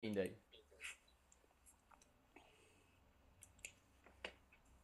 [0.00, 0.36] Mindegy.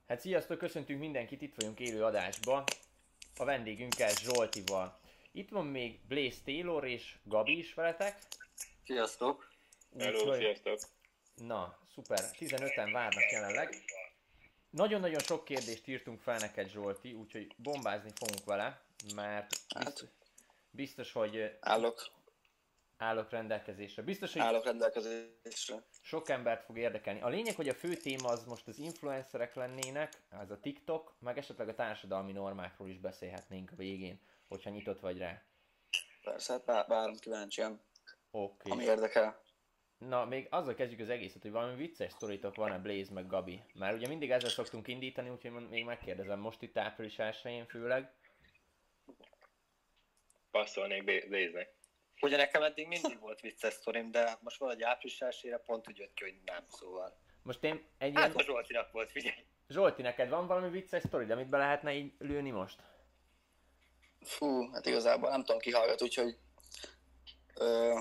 [0.06, 2.64] Hát sziasztok, köszöntünk mindenkit, itt vagyunk élő adásba.
[3.36, 5.00] A vendégünkkel Zsoltival.
[5.32, 8.18] Itt van még Blaze Taylor és Gabi is veletek.
[8.84, 9.50] Sziasztok!
[9.98, 10.78] Hello, sziasztok!
[11.34, 12.18] Na, szuper.
[12.38, 13.84] 15-en várnak jelenleg.
[14.70, 18.80] Nagyon-nagyon sok kérdést írtunk fel neked, Zsolti, úgyhogy bombázni fogunk vele,
[19.14, 20.08] mert Hát, biztos,
[20.70, 22.06] biztos hogy állok,
[22.96, 24.02] állok rendelkezésre.
[24.02, 25.82] Biztos, hogy állok rendelkezésre.
[26.02, 27.20] sok embert fog érdekelni.
[27.20, 31.38] A lényeg, hogy a fő téma az most az influencerek lennének, az a TikTok, meg
[31.38, 35.42] esetleg a társadalmi normákról is beszélhetnénk a végén, hogyha nyitott vagy rá.
[36.22, 37.80] Persze, hát várom kíváncsian,
[38.30, 38.70] Oké.
[38.70, 39.44] ami érdekel.
[39.98, 43.62] Na, még azzal kezdjük az egészet, hogy valami vicces sztoritok van-e Blaze meg Gabi?
[43.74, 48.12] Már ugye mindig ezzel szoktunk indítani, úgyhogy még megkérdezem, most itt április 1 főleg.
[50.50, 51.75] Passzolnék Blaze-nek.
[52.20, 56.14] Ugye nekem eddig mindig volt vicces sztorim, de most valahogy április elsőre pont úgy jött
[56.14, 57.16] ki, hogy nem, szóval.
[57.42, 58.22] Most én egy ilyen...
[58.22, 59.44] Hát a Zsoltinak volt, figyelj.
[59.68, 62.82] Zsolti, neked van valami vicces sztori, amit be lehetne így lőni most?
[64.22, 66.36] Fú, hát igazából nem tudom ki hallgat, úgyhogy...
[67.54, 67.98] Ö,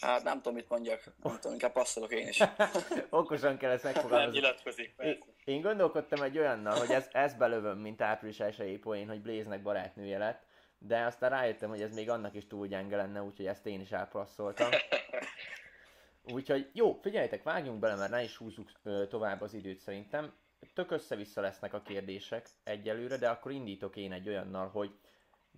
[0.00, 1.04] hát nem tudom, mit mondjak.
[1.22, 2.42] Nem tudom, inkább passzolok én is.
[3.10, 4.38] Okosan kell ezt Nem megfogalmazni.
[4.40, 5.24] nyilatkozik, Én, persze.
[5.44, 10.18] én gondolkodtam egy olyannal, hogy ez, ez belövöm, mint április 1 poén, hogy Blaze-nek barátnője
[10.18, 10.42] lett,
[10.86, 13.92] de aztán rájöttem, hogy ez még annak is túl gyenge lenne, úgyhogy ezt én is
[13.92, 14.70] elpasszoltam.
[16.32, 20.32] Úgyhogy jó, figyeljetek, vágjunk bele, mert ne is húzzuk ö, tovább az időt szerintem.
[20.74, 24.90] Tök össze-vissza lesznek a kérdések egyelőre, de akkor indítok én egy olyannal, hogy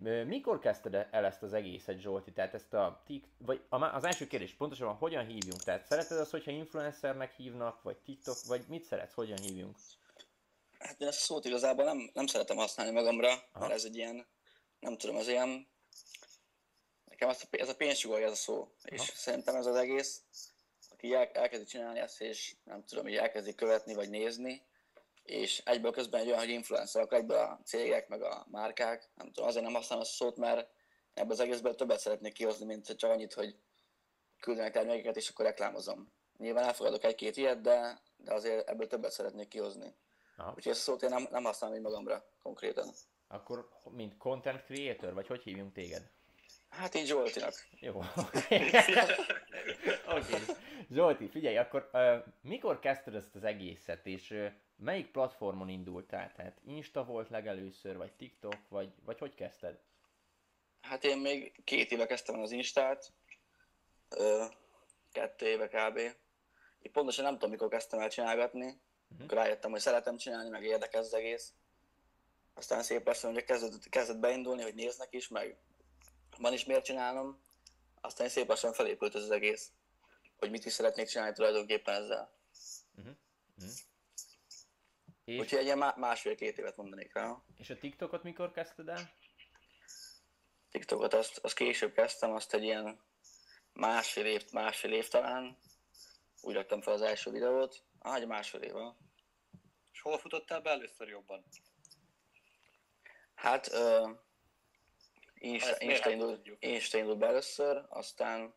[0.05, 2.33] ö, mikor kezdted el ezt az egészet, Zsolti?
[2.33, 5.63] Tehát ezt a tik, vagy a, az első kérdés pontosan hogyan hívjunk?
[5.63, 9.77] Tehát szereted azt, hogyha influencernek hívnak, vagy TikTok, vagy mit szeretsz, hogyan hívjunk?
[10.79, 13.61] Hát én ezt a szót igazából nem, nem szeretem használni magamra, Aha.
[13.61, 14.27] mert ez egy ilyen,
[14.83, 15.69] nem tudom, az ilyen...
[17.05, 19.11] Nekem az a, ez a pénzsugolja ez a szó, és Aha.
[19.15, 20.23] szerintem ez az egész,
[20.91, 24.63] aki el, elkezdi csinálni ezt, és nem tudom, így elkezdi követni, vagy nézni,
[25.23, 29.27] és egyből közben egy olyan, hogy influencer, akkor egyből a cégek, meg a márkák, nem
[29.27, 30.69] tudom, azért nem használom ezt a szót, mert
[31.15, 33.57] ebből az egészből többet szeretnék kihozni, mint csak annyit, hogy
[34.41, 36.13] küldenek termékeket, és akkor reklámozom.
[36.39, 39.95] Nyilván elfogadok egy-két ilyet, de, de azért ebből többet szeretnék kihozni.
[40.37, 40.53] Aha.
[40.57, 42.95] Úgyhogy ezt a szót én nem, nem használom így magamra konkrétan.
[43.33, 46.11] Akkor mint content creator, vagy hogy hívjunk téged?
[46.69, 47.55] Hát így Zsoltinak.
[47.81, 47.99] Jó.
[48.37, 48.67] Oké.
[50.07, 50.41] okay.
[50.91, 56.33] Zsolti, figyelj, akkor uh, mikor kezdted ezt az egészet, és uh, melyik platformon indultál?
[56.37, 59.79] Tehát Insta volt legelőször, vagy TikTok, vagy, vagy hogy kezdted?
[60.81, 63.13] Hát én még két éve kezdtem az Instát,
[64.09, 64.45] ö,
[65.13, 65.97] kettő éve kb.
[66.79, 69.25] Én pontosan nem tudom, mikor kezdtem el csinálgatni, uh-huh.
[69.25, 71.53] akkor rájöttem, hogy szeretem csinálni, meg érdekel az egész.
[72.55, 75.59] Aztán szép lassan ugye kezdett, kezdett beindulni, hogy néznek is, meg
[76.39, 77.43] van is miért csinálnom.
[78.01, 79.73] Aztán szép lassan felépült ez az egész,
[80.37, 82.41] hogy mit is szeretnék csinálni tulajdonképpen ezzel.
[85.25, 87.43] És, Úgyhogy egy ilyen má- másfél-két évet mondanék rá.
[87.57, 89.13] és a TikTokot mikor kezdted el?
[90.71, 93.01] TikTokot azt, azt később kezdtem, azt egy ilyen
[93.73, 95.59] másfél év, másfél év talán.
[96.41, 97.85] Úgy raktam fel az első videót.
[97.99, 98.75] Ah, egy másfél év.
[99.93, 101.45] És hol futottál be először jobban?
[103.43, 104.11] Hát, uh,
[105.35, 106.49] Insta, Insta, indult?
[106.59, 108.55] Insta indult be először, aztán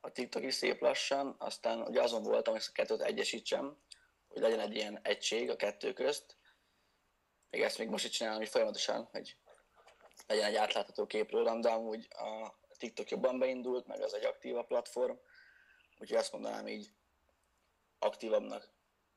[0.00, 3.78] a TikTok is szép lassan, aztán ugye azon voltam, hogy ezt a kettőt egyesítsem,
[4.28, 6.36] hogy legyen egy ilyen egység a kettő közt.
[7.50, 9.36] Még ezt még most is csinálom, hogy folyamatosan, hogy
[10.26, 14.66] legyen egy átlátható kép rólam, de amúgy a TikTok jobban beindult, meg az egy aktívabb
[14.66, 15.16] platform,
[15.98, 16.90] úgyhogy azt mondanám így
[17.98, 18.70] aktívabbnak.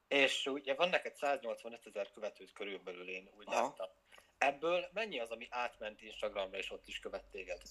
[0.08, 3.62] És ugye van neked 185 ezer követőt körülbelül, én úgy Aha.
[3.62, 3.90] láttam.
[4.40, 7.62] Ebből mennyi az, ami átment Instagramra, és ott is követ téged?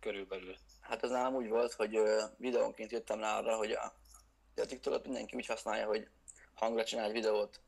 [0.00, 0.56] Körülbelül.
[0.80, 1.98] Hát ez nálam úgy volt, hogy
[2.36, 3.92] videónként jöttem rá arra, hogy a,
[4.56, 6.08] a TikTokot mindenki úgy használja, hogy
[6.54, 7.60] hangra csinál egy videót.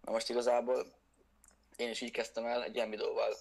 [0.00, 0.86] Na most igazából
[1.76, 3.34] én is így kezdtem el egy ilyen videóval.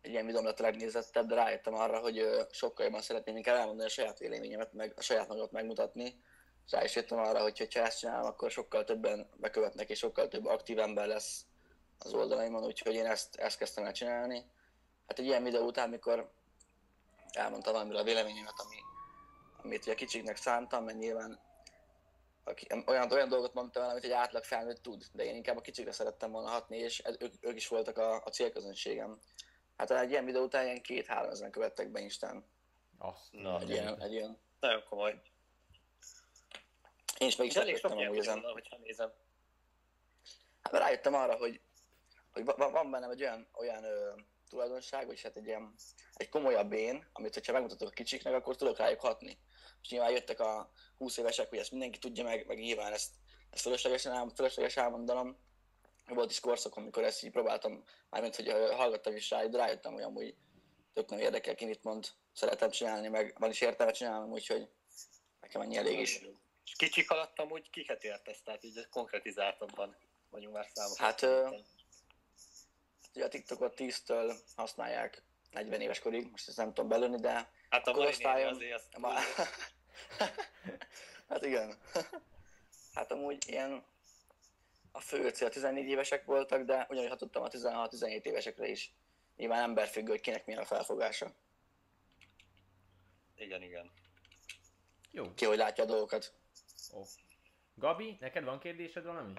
[0.00, 3.88] Egy ilyen videóm lett a legnézettebb, de rájöttem arra, hogy sokkal jobban szeretném inkább elmondani
[3.88, 6.22] a saját véleményemet, meg a saját magamat megmutatni.
[6.70, 10.46] Rá is jöttem arra, hogy ha ezt csinálom, akkor sokkal többen bekövetnek, és sokkal több
[10.46, 11.44] aktív ember lesz
[12.04, 14.44] az oldalaimon, úgyhogy én ezt, ezt kezdtem el csinálni.
[15.06, 16.32] Hát egy ilyen videó után, mikor
[17.32, 18.76] elmondtam valamiről a véleményemet, ami,
[19.62, 21.40] amit ugye kicsiknek szántam, mert nyilván
[22.44, 25.60] aki, olyan, olyan dolgot mondtam el, amit egy átlag felnőtt tud, de én inkább a
[25.60, 29.20] kicsikre szerettem volna hatni, és ez, ők, ők, is voltak a, a célközönségem.
[29.76, 32.44] Hát egy ilyen videó után ilyen két-három ezeren követtek be Instán.
[32.98, 33.32] Azt.
[33.32, 34.38] Na, Egy ilyen, egy ilyen.
[34.60, 35.20] Nagyon komoly.
[37.18, 38.40] Én is meg is elég sok amúgy ezen.
[38.40, 39.12] hogyha nézem.
[40.62, 41.60] Hát rájöttem arra, hogy,
[42.32, 44.12] hogy va- van bennem egy olyan, olyan ö,
[44.48, 45.74] tulajdonság, vagy hát egy ilyen
[46.14, 49.38] egy komolyabb én, amit hogyha megmutatok a kicsiknek, akkor tudok rájuk hatni.
[49.82, 53.10] és nyilván jöttek a 20 évesek, hogy ezt mindenki tudja meg, meg nyilván ezt,
[53.50, 55.36] ezt fölöslegesen, fölösleges elmondanom.
[56.06, 60.02] Volt is korszak, amikor ezt így próbáltam, mármint, hogy hallgattam is rá, de rájöttem, hogy
[60.02, 60.36] amúgy
[60.92, 64.68] tök nem érdekel ki, mit mond, szeretem csinálni, meg van is értelme csinálni, úgyhogy
[65.40, 66.20] nekem ennyi elég is.
[66.64, 69.96] És kicsik alatt amúgy kiket értesz, tehát így konkretizáltabban
[70.30, 70.96] vagyunk már számok.
[70.96, 71.20] Hát,
[73.14, 77.88] Ugye a TikTokot 10-től használják 40 éves korig, most ezt nem tudom belőni, de hát
[77.88, 79.12] a korosztályom- mai név azért azt Ma...
[81.28, 81.74] hát igen.
[82.94, 83.84] hát amúgy ilyen
[84.92, 88.92] a fő cél 14 évesek voltak, de ugyanúgy hatottam a 16-17 évesekre is.
[89.36, 91.34] Nyilván emberfüggő, hogy kinek milyen a felfogása.
[93.36, 93.90] Igen, igen.
[95.10, 95.34] Jó.
[95.34, 96.32] Ki hogy látja a dolgokat.
[96.94, 97.02] Ó.
[97.74, 99.32] Gabi, neked van kérdésed valami?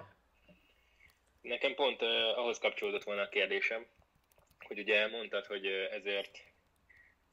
[1.64, 3.86] Nekem pont uh, ahhoz kapcsolódott volna a kérdésem,
[4.68, 6.38] hogy ugye mondtad, hogy ezért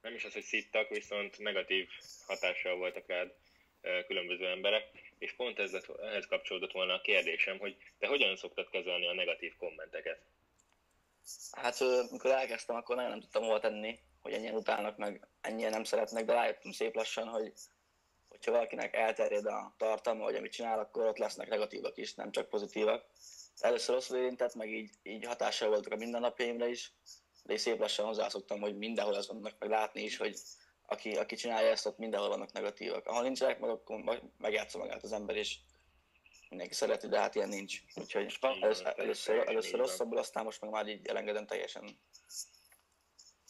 [0.01, 1.89] nem is az, hogy szittak, viszont negatív
[2.27, 3.35] hatással voltak rád
[4.07, 4.85] különböző emberek,
[5.19, 9.57] és pont ez ehhez kapcsolódott volna a kérdésem, hogy te hogyan szoktad kezelni a negatív
[9.57, 10.21] kommenteket?
[11.51, 11.79] Hát
[12.11, 16.25] mikor elkezdtem, akkor nagyon nem tudtam hova tenni, hogy ennyien utálnak, meg ennyien nem szeretnek,
[16.25, 17.53] de rájöttem szép lassan, hogy
[18.29, 22.49] hogyha valakinek elterjed a tartalma, vagy amit csinál, akkor ott lesznek negatívak is, nem csak
[22.49, 23.05] pozitívak.
[23.61, 26.93] Először rosszul érintett, meg így, így hatással voltak a mindennapjaimra is,
[27.43, 30.37] de így szép lassan hozzászoktam, hogy mindenhol az vannak, meg látni is, hogy
[30.87, 33.07] aki, aki csinálja ezt, ott mindenhol vannak negatívak.
[33.07, 35.57] Ha nincsenek, meg akkor meg- megjátsza magát az ember, és
[36.49, 37.81] mindenki szereti, de hát ilyen nincs.
[37.95, 41.99] Úgyhogy először, először, először rosszabbul, aztán most meg már így elengedem teljesen.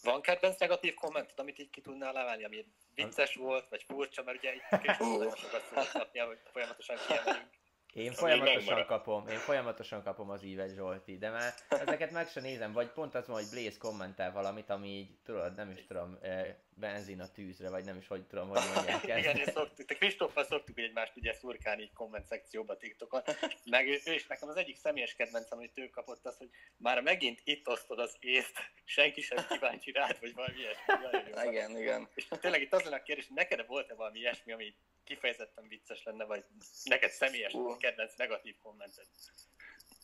[0.02, 4.38] Van kedvenc negatív kommentet, amit így ki tudnál emelni, ami vicces volt, vagy furcsa, mert
[4.38, 7.59] ugye itt sokat kapni, hogy folyamatosan kiemeljünk.
[7.92, 12.72] Én folyamatosan kapom, én folyamatosan kapom az ívet Zsolti, de már ezeket meg sem nézem,
[12.72, 16.54] vagy pont az van, hogy Blaze kommentál valamit, ami így, tudod, nem is tudom, eh,
[16.80, 19.46] benzin a tűzre, vagy nem is hogy tudom, hogy mondják Igen, ezt.
[19.46, 23.22] és szoktuk, te Kristóffal szoktuk egymást ugye szurkálni így komment szekcióba TikTokon,
[23.64, 27.00] meg ő, ő is nekem az egyik személyes kedvencem, amit ő kapott az, hogy már
[27.00, 28.52] megint itt osztod az észt,
[28.84, 31.48] senki sem kíváncsi rád, vagy valami ilyesmi.
[31.48, 32.08] Igen, igen.
[32.14, 34.74] És tényleg itt az lenne a kérdés, hogy neked volt-e valami ilyesmi, ami
[35.04, 36.44] kifejezetten vicces lenne, vagy
[36.84, 37.76] neked személyes Ú.
[37.76, 39.06] kedvenc negatív kommented?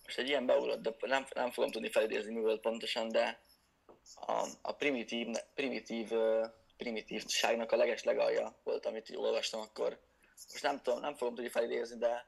[0.05, 3.40] Most egy ilyen beugrott, de nem, nem fogom tudni felidézni, mi volt pontosan, de
[4.14, 6.46] a, a primitív, primitív, ö,
[6.76, 10.00] primitívságnak a leges legalja volt, amit így olvastam akkor.
[10.52, 12.26] Most nem tudom, nem fogom tudni felidézni, de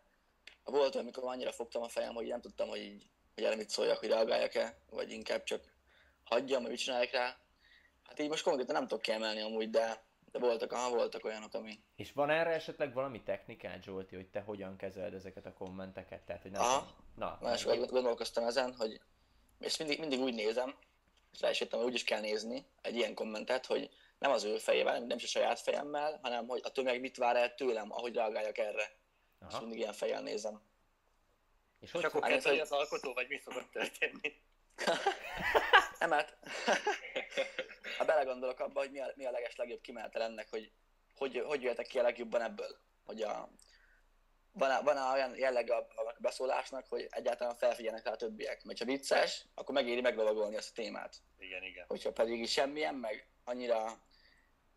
[0.65, 3.99] volt, amikor annyira fogtam a fejem, hogy nem tudtam, hogy, így, hogy erre mit szóljak,
[3.99, 5.65] hogy reagáljak-e, vagy inkább csak
[6.25, 7.37] hagyjam, hogy mit csináljak rá.
[8.03, 10.03] Hát így most konkrétan nem tudok kiemelni amúgy, de,
[10.33, 11.79] de voltak, aha, voltak olyanok, ami...
[11.97, 16.23] És van erre esetleg valami technikád, Zsolti, hogy te hogyan kezeled ezeket a kommenteket?
[16.23, 16.79] Tehát, hogy nem Aha.
[16.79, 19.01] tudom- Na, Nagyon sokat gondolkoztam ezen, hogy
[19.61, 20.75] és mindig, mindig úgy nézem,
[21.33, 24.44] és rá is jöttem, hogy úgy is kell nézni egy ilyen kommentet, hogy nem az
[24.44, 27.93] ő fejével, nem is a saját fejemmel, hanem hogy a tömeg mit vár el tőlem,
[27.93, 28.82] ahogy reagáljak erre.
[29.49, 29.61] És Aha.
[29.61, 30.62] mindig ilyen fejjel nézem.
[31.81, 34.43] És És hogy akkor Hát, kezdeni hogy- az alkotó, vagy mi szokott történni?
[35.99, 36.38] Nem, hát
[37.99, 40.73] ha belegondolok abba, hogy mi a, mi a leges legjobb kimenetel ennek, hogy
[41.17, 42.76] hogy, hogy jöhetek ki a legjobban ebből.
[43.05, 43.49] Hogy a,
[44.53, 48.65] van, van olyan jellege a a beszólásnak, hogy egyáltalán felfigyelnek rá a többiek.
[48.65, 51.17] Mert ha vicces, akkor megéri meglovagolni azt a témát.
[51.38, 51.85] Igen, igen.
[51.88, 54.00] hogyha pedig semmilyen, meg annyira,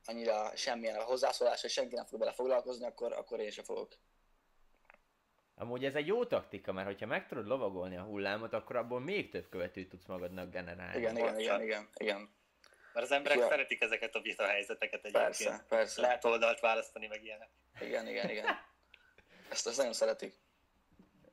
[0.06, 3.94] annyira semmilyen a hozzászólás, hogy senki nem fog bele foglalkozni, akkor, akkor én sem fogok.
[5.56, 9.30] Amúgy ez egy jó taktika, mert hogyha meg tudod lovagolni a hullámot, akkor abból még
[9.32, 10.98] több követőt tudsz magadnak generálni.
[10.98, 12.34] Igen, igen, igen, igen, igen.
[12.94, 13.48] Mert az emberek Ja.
[13.48, 15.24] szeretik ezeket a vita helyzeteket egyébként.
[15.24, 16.02] Persze, persze.
[16.02, 17.50] Lehet oldalt választani, meg ilyenek.
[17.80, 18.46] Igen, igen, igen.
[19.50, 20.34] Ezt, ezt nagyon szeretik.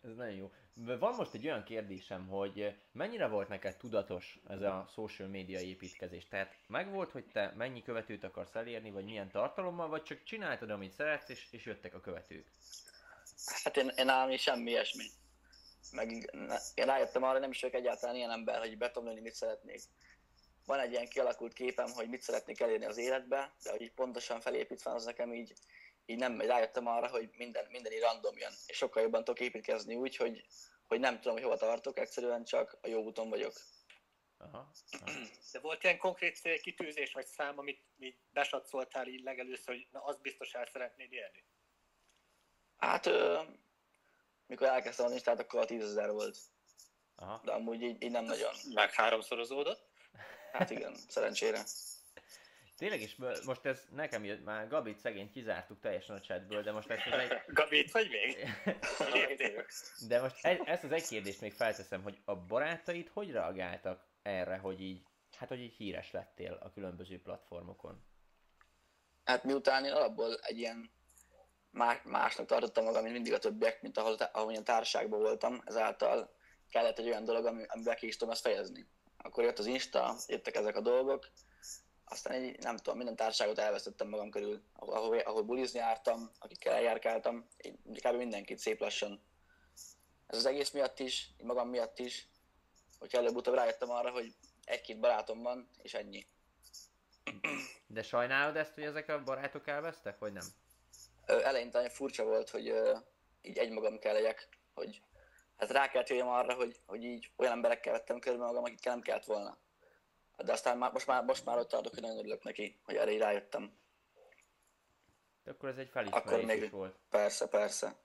[0.03, 0.53] Ez nagyon jó.
[0.85, 6.29] Van most egy olyan kérdésem, hogy mennyire volt neked tudatos ez a social media építkezés?
[6.29, 10.93] Tehát megvolt, hogy te mennyi követőt akarsz elérni, vagy milyen tartalommal, vagy csak csináltad, amit
[10.93, 12.47] szeretsz, és, és jöttek a követők?
[13.63, 15.05] Hát én, én nálam semmi ilyesmi.
[15.93, 16.11] Meg
[16.75, 18.93] én rájöttem arra, nem is vagyok egyáltalán ilyen ember, hogy be
[19.23, 19.81] mit szeretnék.
[20.67, 24.41] Van egy ilyen kialakult képem, hogy mit szeretnék elérni az életbe, de hogy így pontosan
[24.41, 25.53] felépítve az nekem így,
[26.09, 28.53] így nem rájöttem arra, hogy minden, minden így random jön.
[28.67, 30.45] És sokkal jobban tudok építkezni úgy, hogy,
[30.87, 33.53] hogy nem tudom, hogy hova tartok, egyszerűen csak a jó úton vagyok.
[34.39, 34.71] Aha.
[34.91, 35.11] Aha.
[35.53, 40.21] De volt ilyen konkrét célkitűzés vagy szám, amit így besatszoltál így legelőször, hogy na, azt
[40.21, 41.45] biztos el szeretnéd érni?
[42.77, 43.43] Hát, ö,
[44.47, 46.39] mikor elkezdtem az Instát, akkor a 10 000 volt.
[47.17, 47.41] Aha.
[47.45, 48.55] De amúgy így, így nem nagyon.
[48.75, 49.89] Meg háromszorozódott?
[50.53, 51.65] Hát igen, szerencsére.
[52.79, 56.91] Tényleg is, most ez nekem jött, már Gabit szegény kizártuk teljesen a chatből, de most
[56.91, 58.49] ezt az egy, Gabi, itt vagy még?
[60.09, 64.57] De most egy, ezt az egy kérdést még felteszem, hogy a barátaid hogy reagáltak erre,
[64.57, 65.03] hogy így,
[65.37, 68.05] hát hogy így híres lettél a különböző platformokon?
[69.25, 70.91] Hát miután én alapból egy ilyen
[71.71, 76.35] más, másnak tartottam magam, mint mindig a többiek, mint ahol, ahol ilyen társaságban voltam, ezáltal
[76.71, 78.89] kellett egy olyan dolog, ami, amivel ki is tudom ezt fejezni.
[79.17, 81.29] Akkor jött az Insta, jöttek ezek a dolgok,
[82.09, 86.75] aztán egy, nem tudom, minden társaságot elvesztettem magam körül, ahol, ahol, ahol bulizni jártam, akikkel
[86.75, 87.47] eljárkáltam,
[87.93, 88.17] így kb.
[88.17, 89.23] mindenkit szép lassan.
[90.27, 92.29] Ez az egész miatt is, magam miatt is,
[92.99, 94.35] hogy előbb-utóbb rájöttem arra, hogy
[94.65, 96.27] egy-két barátom van, és ennyi.
[97.87, 100.45] De sajnálod ezt, hogy ezek a barátok elvesztek, vagy nem?
[101.27, 102.97] Ö, eleinte nagyon furcsa volt, hogy ö,
[103.43, 105.03] így egymagam kell legyek, hogy
[105.57, 109.03] hát rá kellett jöjjem arra, hogy, hogy így olyan emberekkel vettem körbe magam, akikkel nem
[109.03, 109.59] kellett volna.
[110.45, 113.19] De aztán már, most, már, most már ott tartok, hogy nagyon örülök neki, hogy erre
[113.19, 113.79] rájöttem.
[115.45, 116.97] De akkor ez egy felismerés még- is volt.
[117.11, 117.97] Persze, persze.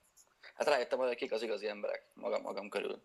[0.53, 3.03] Hát rájöttem, hogy kik az igazi emberek magam, magam körül.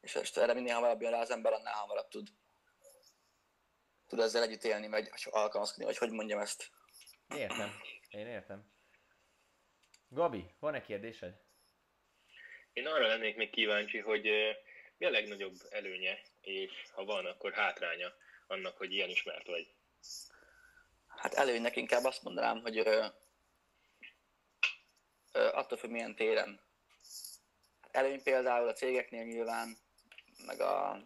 [0.00, 2.28] És most erre minél hamarabb jön rá az ember, annál hamarabb tud,
[4.06, 6.70] tud ezzel együtt élni, vagy alkalmazkodni, vagy hogy mondjam ezt.
[7.34, 7.70] Értem.
[8.10, 8.70] Én értem.
[10.08, 11.40] Gabi, van-e kérdésed?
[12.72, 14.28] Én arra lennék még kíváncsi, hogy
[14.96, 18.12] mi a legnagyobb előnye, és ha van, akkor hátránya
[18.46, 19.74] annak, hogy ilyen ismert vagy.
[21.06, 23.06] Hát előnynek inkább azt mondanám, hogy ö,
[25.32, 26.60] ö, attól függ milyen téren.
[27.90, 29.76] Előny például a cégeknél nyilván,
[30.46, 31.02] meg a...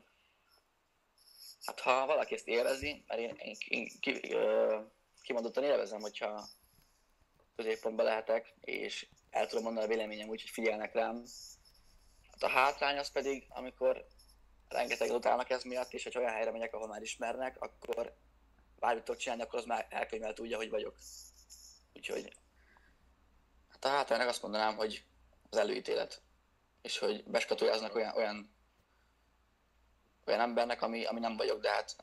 [1.65, 4.81] Hát ha valaki ezt élvezi, mert én, én, én ki, ö,
[5.23, 6.49] kimondottan élvezem, hogyha
[7.57, 11.25] középpontban lehetek, és el tudom mondani a véleményem úgy, hogy figyelnek rám.
[12.31, 14.07] Hát a hátrány az pedig, amikor
[14.71, 18.15] rengeteg utálnak ez miatt, és hogy olyan helyre megyek, ahol már ismernek, akkor
[18.79, 20.95] bármit tudok csinálni, akkor az már elkönyvelt tudja, hogy vagyok.
[21.95, 22.33] Úgyhogy
[23.69, 25.05] hát a hátránynak azt mondanám, hogy
[25.51, 26.23] az előítélet.
[26.83, 28.55] És hogy beskatujáznak olyan, olyan,
[30.27, 31.97] olyan embernek, ami, ami nem vagyok, de hát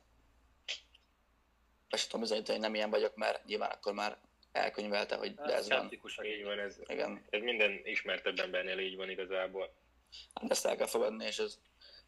[1.89, 4.17] be tudom bizonyítani, hogy nem ilyen vagyok, mert nyilván akkor már
[4.51, 5.91] elkönyvelte, hogy de ez van.
[6.23, 9.73] Így van, ez, Igen, ez minden ismertebb embernél így van igazából.
[10.33, 11.59] hát ezt el kell fogadni, és ez,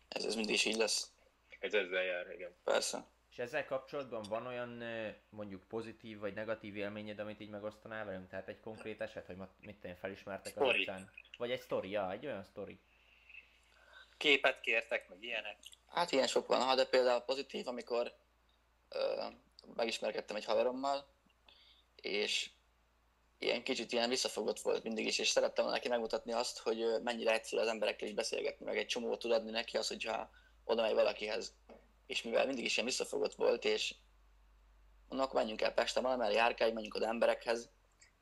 [0.09, 1.11] ez, ez mindig is így lesz.
[1.59, 2.51] Ez ezzel jár, igen.
[2.63, 3.05] Persze.
[3.31, 4.83] És ezzel kapcsolatban van olyan
[5.29, 8.29] mondjuk pozitív vagy negatív élményed, amit így megosztanál velünk?
[8.29, 10.79] Tehát egy konkrét eset, hogy mit én, felismertek az Sztori.
[10.79, 11.11] utcán?
[11.37, 12.79] Vagy egy sztori, ja, egy olyan sztori.
[14.17, 15.57] Képet kértek, meg ilyenek.
[15.87, 18.13] Hát ilyen sok van, ha de például pozitív, amikor
[18.89, 19.23] ö,
[19.75, 21.07] megismerkedtem egy haverommal,
[21.95, 22.49] és
[23.39, 27.61] ilyen kicsit ilyen visszafogott volt mindig is, és szerettem neki megmutatni azt, hogy mennyire egyszerű
[27.61, 30.29] az emberekkel is beszélgetni, meg egy csomót tud adni neki az, hogyha
[30.63, 31.53] oda megy valakihez.
[32.07, 33.95] És mivel mindig is ilyen visszafogott volt, és
[35.07, 37.69] akkor menjünk el Pestre valamelyre járkálj, menjünk oda emberekhez,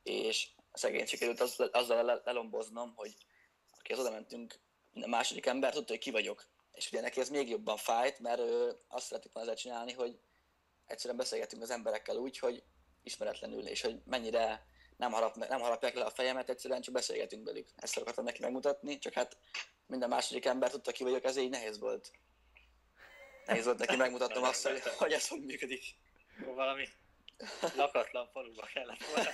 [0.04, 3.14] és szegény sikerült az, azzal le- lelomboznom, hogy
[3.80, 4.60] akihez oda mentünk,
[5.02, 6.48] a második ember tudta, hogy ki vagyok.
[6.72, 10.20] És ugye neki ez még jobban fájt, mert ő azt szeretik volna ezzel csinálni, hogy
[10.86, 12.64] egyszerűen beszélgetünk az emberekkel úgy, hogy
[13.04, 17.70] ismeretlenül, és hogy mennyire nem, harap, nem harapják le a fejemet, egyszerűen csak beszélgetünk velük.
[17.76, 19.38] Ezt akartam neki megmutatni, csak hát
[19.86, 22.12] minden második ember tudta ki vagyok, ez így nehéz volt.
[23.46, 25.84] Nehéz volt neki megmutatnom azt, hogy, hogy ez hogy működik.
[26.46, 26.88] Valami
[27.76, 29.32] lakatlan faluba kellett volna.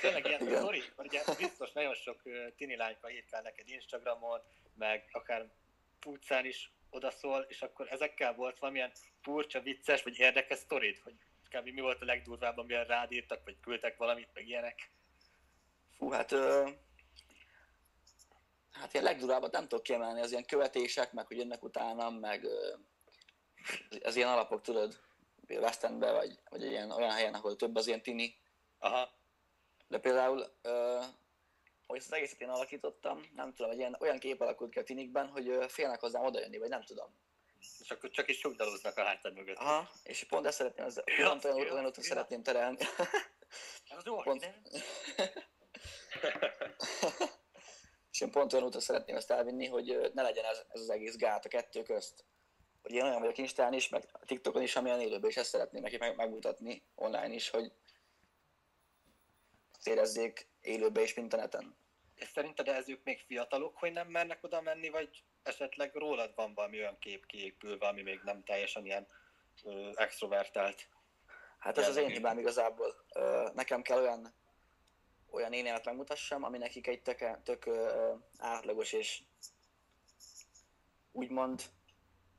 [0.00, 2.22] Tényleg ilyen sztori, ugye biztos nagyon sok
[2.56, 4.40] tini lányka írkál neked Instagramon,
[4.74, 5.50] meg akár
[6.04, 11.14] utcán is odaszól, és akkor ezekkel volt valamilyen furcsa, vicces, vagy érdekes sztorid, hogy
[11.48, 11.68] kb.
[11.68, 14.90] mi volt a legdurvább, amilyen rád írtak, vagy küldtek valamit, meg ilyenek.
[15.96, 16.32] Fú, hát...
[16.32, 16.68] Ö,
[18.70, 22.74] hát ilyen legdurábbat nem tudok kiemelni, az ilyen követések, meg hogy jönnek utánam, meg ö,
[24.02, 25.00] az ilyen alapok, tudod,
[25.48, 28.38] West Endbe, vagy, vagy ilyen, olyan helyen, ahol több az ilyen tini.
[28.78, 29.10] Aha,
[29.88, 31.00] De például, ö,
[31.86, 34.82] hogy ezt az egészet én alakítottam, nem tudom, egy ilyen, olyan kép alakult ki a
[34.84, 37.14] tinikben, hogy ö, félnek hozzám odajönni, vagy nem tudom.
[37.80, 39.56] És akkor csak is sugdaloznak a hátad mögött.
[39.56, 42.08] Aha, és pont ezt szeretném, az, Ja, pont olyan, ja, olyan úton ja.
[42.08, 42.78] szeretném terelni.
[43.96, 44.44] Ez jó, Pont.
[48.12, 51.16] és én pont olyan úton szeretném ezt elvinni, hogy ne legyen ez, ez az egész
[51.16, 52.24] gát a kettő közt.
[52.82, 55.82] Hogy én olyan vagyok Instán is, meg a TikTokon is, amilyen élőben, és ezt szeretném
[55.82, 57.72] nekik meg, megmutatni online is, hogy
[59.82, 61.76] érezzék élőben is, mint a neten.
[62.14, 66.54] És szerinted ez ők még fiatalok, hogy nem mernek oda menni, vagy esetleg rólad van
[66.54, 69.06] valami olyan kép kiépülve, ami még nem teljesen ilyen
[69.64, 70.88] ö, extrovertált?
[71.58, 72.94] Hát ez az én hibám igazából.
[73.14, 74.34] Ö, Nekem kell olyan,
[75.30, 79.22] olyan énemet megmutassam, ami nekik egy tök, tök ö, átlagos és
[81.12, 81.62] úgymond,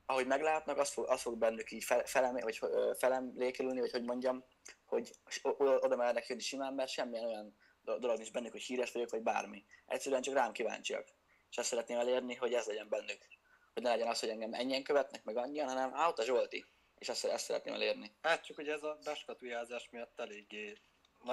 [0.05, 4.03] ahogy meglátnak, az fog, az fog bennük így fel, felem, vagy ö, felemlékelülni, vagy hogy
[4.03, 4.45] mondjam,
[4.85, 5.11] hogy
[5.57, 9.21] oda mernek jönni simán, mert semmilyen olyan do- dolog nincs bennük, hogy híres vagyok, vagy
[9.21, 9.65] bármi.
[9.85, 11.07] Egyszerűen csak rám kíváncsiak.
[11.49, 13.27] És azt szeretném elérni, hogy ez legyen bennük.
[13.73, 16.65] Hogy ne legyen az, hogy engem ennyien követnek, meg annyian, hanem á, ott a Zsolti.
[16.99, 18.15] és ezt, ezt szeretném elérni.
[18.21, 20.77] Hát csak ugye ez a beskatujázás miatt eléggé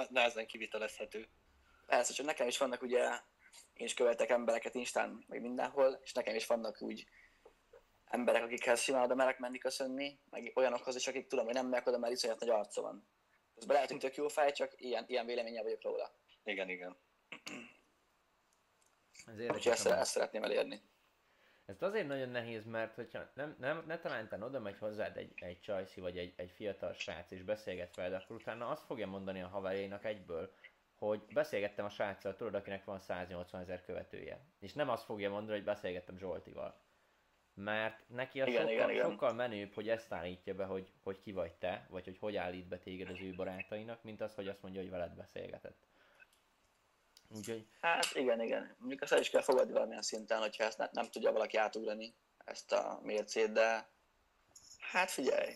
[0.09, 1.27] nehezen kivitelezhető.
[1.85, 3.09] Persze, csak nekem is vannak ugye,
[3.73, 7.05] én is követek embereket Instán, meg mindenhol, és nekem is vannak úgy
[8.05, 11.87] emberek, akikhez simán oda merek menni köszönni, meg olyanokhoz is, akik tudom, hogy nem merek
[11.87, 13.07] oda, mert iszonyat nagy arca van.
[13.55, 16.11] Ez lehet, hogy tök jó fej, csak ilyen, ilyen véleménye vagyok róla.
[16.43, 16.97] Igen, igen.
[19.27, 20.81] Ez Úgyhogy ezt, ezt szeretném elérni.
[21.65, 25.59] Ez azért nagyon nehéz, mert hogyha nem, nem, ne talántán oda megy hozzád egy, egy
[25.59, 29.47] csajszi vagy egy, egy fiatal srác és beszélget veled, akkor utána azt fogja mondani a
[29.47, 30.53] haverjainak egyből,
[30.95, 34.39] hogy beszélgettem a sráccal, tudod, akinek van 180 ezer követője.
[34.59, 36.83] És nem azt fogja mondani, hogy beszélgettem Zsoltival.
[37.53, 39.09] Mert neki az Igen, sokkal, igen, igen.
[39.09, 42.67] sokkal menőbb, hogy ezt állítja be, hogy, hogy ki vagy te, vagy hogy hogy állít
[42.67, 45.87] be téged az ő barátainak, mint az, hogy azt mondja, hogy veled beszélgetett.
[47.35, 48.75] Úgyhogy Hát igen, igen.
[48.77, 52.15] Mondjuk azt el is kell fogadni valamilyen szinten, hogyha ezt ne, nem tudja valaki átugrani,
[52.45, 53.87] ezt a mércét, de
[54.79, 55.53] hát figyelj.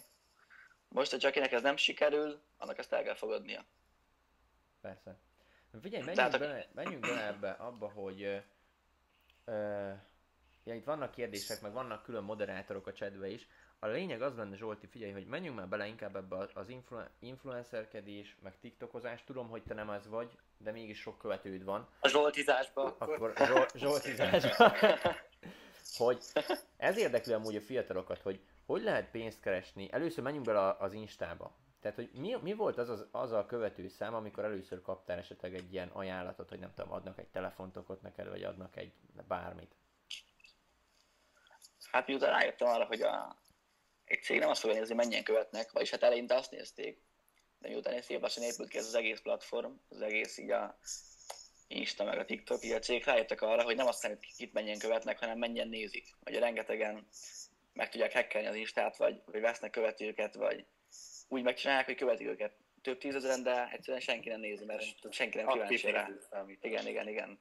[0.87, 3.65] Most, hogy akinek ez nem sikerül, annak ezt el kell fogadnia.
[4.81, 5.17] Persze.
[5.81, 8.37] Figyelj, menjünk, Tehát bele, menjünk bele ebbe, abba, hogy ö,
[9.45, 9.91] ö,
[10.63, 13.47] ja, itt vannak kérdések, meg vannak külön moderátorok a chatbe is.
[13.79, 18.37] A lényeg az lenne, Zsolti, figyelj, hogy menjünk már bele inkább ebbe az- influ- influencerkedés,
[18.41, 19.23] meg tiktokozás.
[19.23, 21.87] Tudom, hogy te nem az vagy, de mégis sok követőd van.
[21.99, 23.13] A zsoltizásba akkor...
[23.13, 24.71] Akkor Zsol- Zsoltizásban.
[25.97, 26.23] hogy
[26.77, 29.91] ez érdekli amúgy a fiatalokat, hogy hogy lehet pénzt keresni.
[29.91, 31.55] Először menjünk bele az Instába.
[31.79, 35.73] Tehát, hogy mi, mi volt az, az, az a követőszám, amikor először kaptál esetleg egy
[35.73, 38.93] ilyen ajánlatot, hogy nem tudom, adnak egy telefontokot neked, vagy adnak egy
[39.27, 39.75] bármit.
[41.91, 43.35] Hát miután rájöttem arra, hogy a,
[44.09, 47.01] egy cég nem azt fogja nézni, mennyien követnek, vagyis hát eleinte azt nézték,
[47.59, 50.79] de miután egy szép lassan épült ki ez az egész platform, az egész így a
[51.67, 54.77] Insta meg a TikTok, így a cég rájöttek arra, hogy nem azt számít, kit mennyien
[54.77, 56.07] követnek, hanem mennyien nézik.
[56.25, 57.07] Ugye rengetegen
[57.73, 60.65] meg tudják hackelni az Instát, vagy, vagy vesznek követőket, vagy
[61.27, 65.47] úgy megcsinálják, hogy követik őket több tízezeren, de egyszerűen senki nem nézi, mert senki nem
[65.47, 66.09] kíváncsi rá.
[66.61, 67.39] Igen, igen, igen.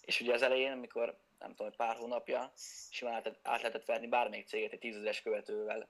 [0.00, 2.52] És ugye az elején, amikor nem tudom, pár hónapja,
[2.90, 5.88] simán át, át lehetett verni bármelyik céget egy tízezeres követővel,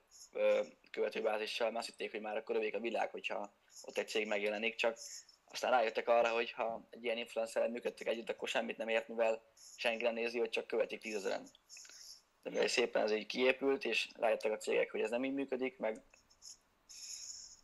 [0.90, 4.74] követőbázissal, mert azt hitték, hogy már akkor övék a világ, hogyha ott egy cég megjelenik,
[4.74, 4.98] csak
[5.44, 9.42] aztán rájöttek arra, hogy ha egy ilyen influencerrel működtek együtt, akkor semmit nem ért, mivel
[9.76, 11.48] senki nem nézi, hogy csak követik tízezeren.
[12.42, 15.78] De mivel szépen ez így kiépült, és rájöttek a cégek, hogy ez nem így működik,
[15.78, 16.02] meg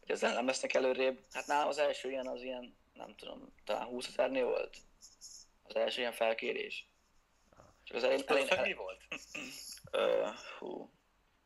[0.00, 1.24] hogy ezzel nem lesznek előrébb.
[1.32, 4.76] Hát nálam az első ilyen az ilyen, nem tudom, talán 20 ezernél volt.
[5.62, 6.88] Az első ilyen felkérés.
[7.88, 9.00] Csak az elején, elején, Először mi volt?
[9.90, 10.90] ö, hú,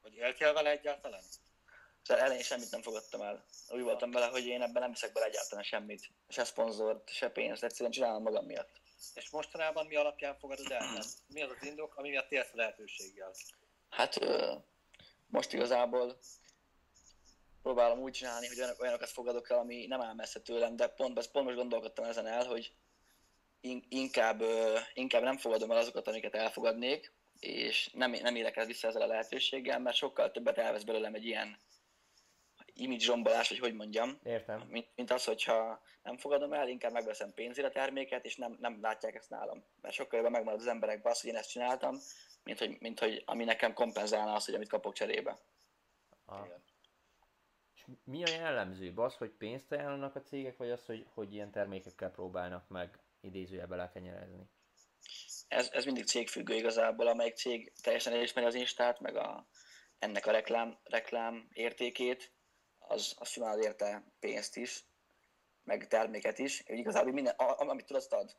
[0.03, 1.23] Hogy éltél vele egyáltalán?
[2.09, 3.45] az elején semmit nem fogadtam el.
[3.69, 6.11] Úgy voltam vele, hogy én ebben nem viszek bele egyáltalán semmit.
[6.29, 8.81] Se szponzort, se pénzt, egyszerűen csinálom magam miatt.
[9.15, 11.05] És mostanában mi alapján fogadod el?
[11.27, 13.35] Mi az az indok, ami miatt élsz a lehetőséggel?
[13.91, 14.55] Hát ö,
[15.27, 16.19] most igazából
[17.63, 21.31] próbálom úgy csinálni, hogy olyanok, olyanokat fogadok el, ami nem áll messze tőlem, de pont,
[21.31, 22.73] pont most gondolkodtam ezen el, hogy
[23.89, 24.43] inkább,
[24.95, 29.07] inkább nem fogadom el azokat, amiket elfogadnék, és nem, nem élek el vissza ezzel a
[29.07, 31.59] lehetőséggel, mert sokkal többet elvesz belőlem egy ilyen
[32.75, 34.61] image zsombolás, vagy hogy mondjam, Értem.
[34.69, 38.79] mint, mint az, hogyha nem fogadom el, inkább megveszem pénzére a terméket, és nem, nem
[38.81, 39.65] látják ezt nálam.
[39.81, 41.99] Mert sokkal jobban megmarad az emberekbe az, hogy én ezt csináltam,
[42.45, 45.39] mint hogy, mint hogy ami nekem kompenzálna azt, hogy amit kapok cserébe.
[46.25, 46.63] A, Igen.
[47.75, 48.99] és mi a jellemzőbb?
[48.99, 53.77] Az, hogy pénzt ajánlanak a cégek, vagy az, hogy, hogy ilyen termékekkel próbálnak meg idézőjelbe
[53.77, 54.51] lekenyerezni?
[55.49, 59.49] Ez, ez mindig cégfüggő igazából, amelyik cég teljesen elismeri az Instát, meg a,
[59.99, 62.33] ennek a reklám, reklám értékét,
[62.79, 64.85] az, az simán ad érte pénzt is,
[65.65, 66.63] meg terméket is.
[66.69, 68.37] Úgy igazából minden, amit tud, azt ad.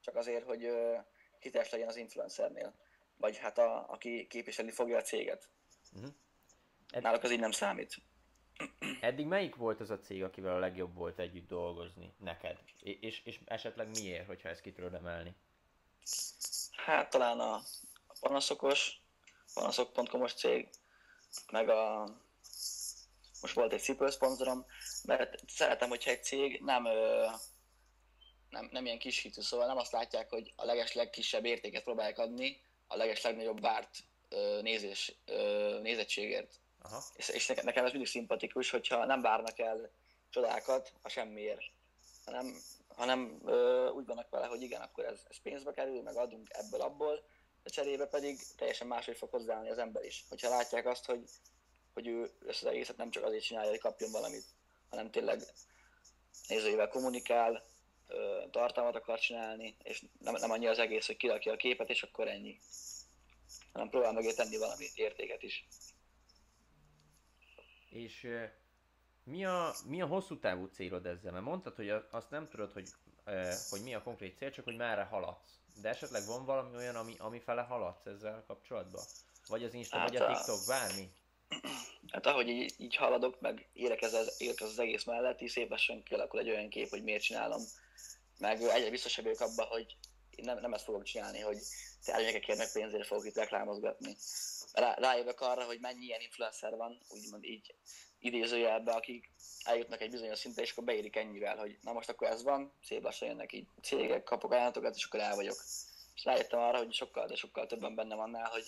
[0.00, 0.98] Csak azért, hogy ö,
[1.38, 2.74] hiteles legyen az influencernél.
[3.16, 5.50] Vagy hát a, aki képviselni fogja a céget.
[6.92, 7.96] Ed- Náluk az így nem számít.
[9.00, 12.58] Eddig melyik volt az a cég, akivel a legjobb volt együtt dolgozni neked?
[12.80, 15.34] És, és, esetleg miért, hogyha ezt ki tudod emelni?
[16.70, 17.54] Hát talán a,
[18.06, 19.00] a panaszokos,
[19.54, 20.68] panaszok.com-os cég,
[21.52, 22.08] meg a
[23.40, 24.66] most volt egy cipőszponzorom,
[25.04, 26.82] mert szeretem, hogyha egy cég nem,
[28.48, 32.18] nem, nem ilyen kis hitű, szóval nem azt látják, hogy a leges legkisebb értéket próbálják
[32.18, 33.98] adni a leges legnagyobb várt
[34.60, 35.14] nézés,
[35.82, 36.59] nézettségért.
[36.82, 37.02] Aha.
[37.16, 39.90] És, és nekem, ez mindig szimpatikus, hogyha nem várnak el
[40.30, 41.62] csodákat a semmiért,
[42.24, 42.56] hanem,
[42.88, 46.80] hanem ö, úgy vannak vele, hogy igen, akkor ez, ez pénzbe kerül, meg adunk ebből
[46.80, 47.24] abból,
[47.62, 50.24] de cserébe pedig teljesen máshogy fog hozzáállni az ember is.
[50.28, 51.24] Hogyha látják azt, hogy,
[51.92, 54.44] hogy ő ezt az egészet nem csak azért csinálja, hogy kapjon valamit,
[54.88, 55.42] hanem tényleg
[56.48, 57.62] nézőivel kommunikál,
[58.50, 62.28] tartalmat akar csinálni, és nem, nem annyi az egész, hogy kirakja a képet, és akkor
[62.28, 62.58] ennyi.
[63.72, 65.66] Hanem próbál mögé tenni valami értéket is.
[67.90, 68.28] És
[69.24, 71.32] mi a, mi a hosszú távú célod ezzel?
[71.32, 72.88] Mert mondtad, hogy azt nem tudod, hogy,
[73.70, 75.58] hogy mi a konkrét cél, csak hogy merre haladsz.
[75.80, 79.02] De esetleg van valami olyan, ami, ami fele haladsz ezzel kapcsolatban?
[79.48, 81.12] Vagy az Insta, vagy a Hát, TikTok, bármi?
[82.12, 85.70] Hát ahogy így, így haladok, meg érek ez, érek ez az egész mellett, így szép
[85.70, 87.62] lassan kialakul egy olyan kép, hogy miért csinálom.
[88.38, 89.96] Meg egyre biztosabb vagyok abban, hogy
[90.40, 91.58] én nem, nem ezt fogom csinálni, hogy
[92.04, 94.16] termékekért pénzért fogok itt reklámozgatni.
[94.72, 97.74] Rá, rájövök arra, hogy mennyi ilyen influencer van, úgymond így
[98.18, 99.30] idézőjelben, akik
[99.64, 103.02] eljutnak egy bizonyos szintre, és akkor beérik ennyivel, hogy na most akkor ez van, szép
[103.02, 105.56] lassan jönnek így cégek, kapok ajánlatokat, és akkor el vagyok.
[106.14, 108.64] És rájöttem arra, hogy sokkal, de sokkal többen benne annál, hogy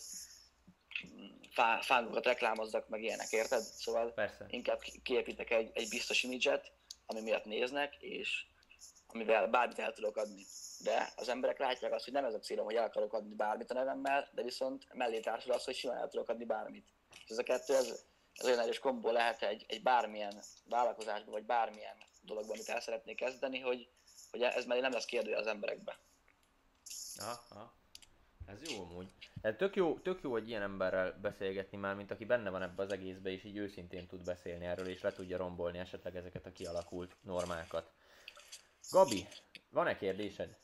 [1.51, 3.63] fá, fángokat reklámozzak, meg ilyenek, érted?
[3.63, 4.47] Szóval Persze.
[4.49, 6.73] inkább ki- kiépítek egy, egy biztos imidzset,
[7.07, 8.47] ami miatt néznek, és
[9.15, 10.47] amivel bármit el tudok adni.
[10.79, 13.71] De az emberek látják azt, hogy nem ez a célom, hogy el akarok adni bármit
[13.71, 16.89] a nevemmel, de viszont mellé társul az, hogy simán el tudok adni bármit.
[17.25, 21.45] És ez a kettő, ez, ez olyan erős kombó lehet egy, egy bármilyen vállalkozásban, vagy
[21.45, 23.89] bármilyen dologban, amit el szeretnék kezdeni, hogy,
[24.31, 25.99] hogy ez mellé nem lesz kérdő az emberekbe.
[27.19, 27.73] Aha, aha.
[28.47, 29.09] Ez jó amúgy.
[29.43, 32.83] Hát tök jó, tök jó, hogy ilyen emberrel beszélgetni már, mint aki benne van ebbe
[32.83, 36.53] az egészbe, és így őszintén tud beszélni erről, és le tudja rombolni esetleg ezeket a
[36.53, 37.91] kialakult normákat.
[38.91, 39.27] Gabi,
[39.69, 40.57] van-e kérdésed?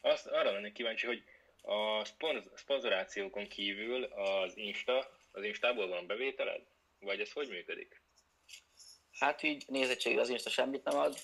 [0.00, 1.24] Azt arra lennék kíváncsi, hogy
[1.62, 6.66] a szponz- szponzorációkon kívül az Insta, az Instából van bevételed?
[6.98, 8.02] Vagy ez hogy működik?
[9.18, 11.18] Hát így nézettségre az Insta semmit nem ad.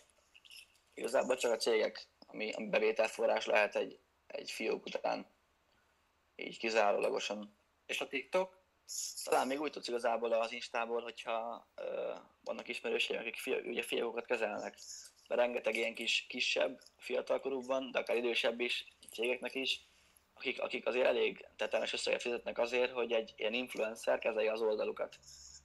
[0.95, 5.27] Igazából csak a cégek, ami, ami bevételforrás lehet egy, egy fiók után.
[6.37, 7.57] Így kizárólagosan.
[7.87, 8.59] És a TikTok?
[9.25, 12.15] Talán még úgy tudsz igazából az Instából, hogyha ö,
[12.45, 14.79] vannak ismerőseim, akik fia, ugye fiókokat kezelnek.
[15.31, 19.81] Mert rengeteg ilyen kis, kisebb, fiatalkorúbb van, de akár idősebb is, cégeknek is,
[20.35, 25.19] akik, akik azért elég tetemes összeget fizetnek azért, hogy egy ilyen influencer kezelje az oldalukat.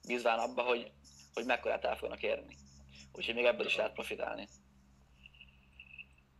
[0.06, 0.92] Bízván abba, hogy,
[1.34, 2.56] hogy mekkorát el fognak érni.
[3.12, 4.48] Úgyhogy még ebből is lehet profitálni.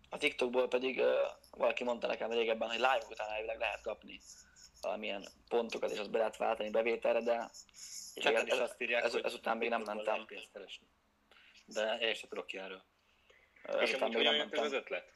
[0.08, 1.06] A TikTokból pedig uh,
[1.50, 4.20] valaki mondta nekem régebben, hogy live után elvileg lehet kapni
[4.80, 7.50] valamilyen pontokat, és azt be lehet váltani bevételre, de
[8.14, 10.26] Cseten is ez- azt írják, ez- ezután még nem mentem.
[11.66, 12.82] De én sem tudok ki erről.
[13.80, 15.12] És amúgy hogyan jött ez az ötlet?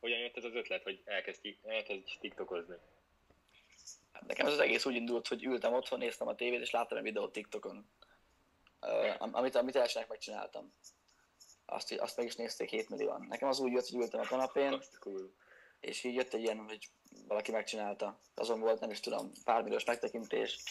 [0.00, 2.76] Hogyan jött ez az ötlet, hogy elkezd, elkezd tiktokozni?
[4.12, 6.98] Hát Nekem ez az egész úgy indult, hogy ültem otthon, néztem a tévét, és láttam
[6.98, 7.90] egy videót TikTokon,
[9.18, 10.72] am- amit, amit elsőnek megcsináltam.
[11.66, 13.26] Azt, azt meg is nézték 7 millióan.
[13.28, 15.32] Nekem az úgy jött, hogy ültem a kanapén, cool.
[15.80, 16.88] és így jött egy ilyen, hogy
[17.28, 18.20] valaki megcsinálta.
[18.34, 20.62] Azon volt, nem is tudom, pár milliós megtekintés.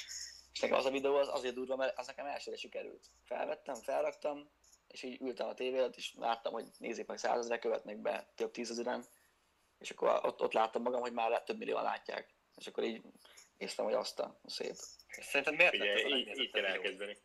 [0.53, 3.09] És nekem az a videó az azért durva, mert az nekem elsőre sikerült.
[3.23, 4.49] Felvettem, felraktam,
[4.91, 8.51] és így ültem a tévé előtt, és láttam, hogy nézik meg százezre, követnek be több
[8.51, 9.05] tízezeren,
[9.77, 12.33] és akkor ott, ott láttam magam, hogy már több millióan látják.
[12.55, 13.01] És akkor így
[13.57, 14.75] néztem, hogy azt a szép.
[15.07, 17.17] És szerinted miért lett Ugye, ez a így, kell elkezdeni.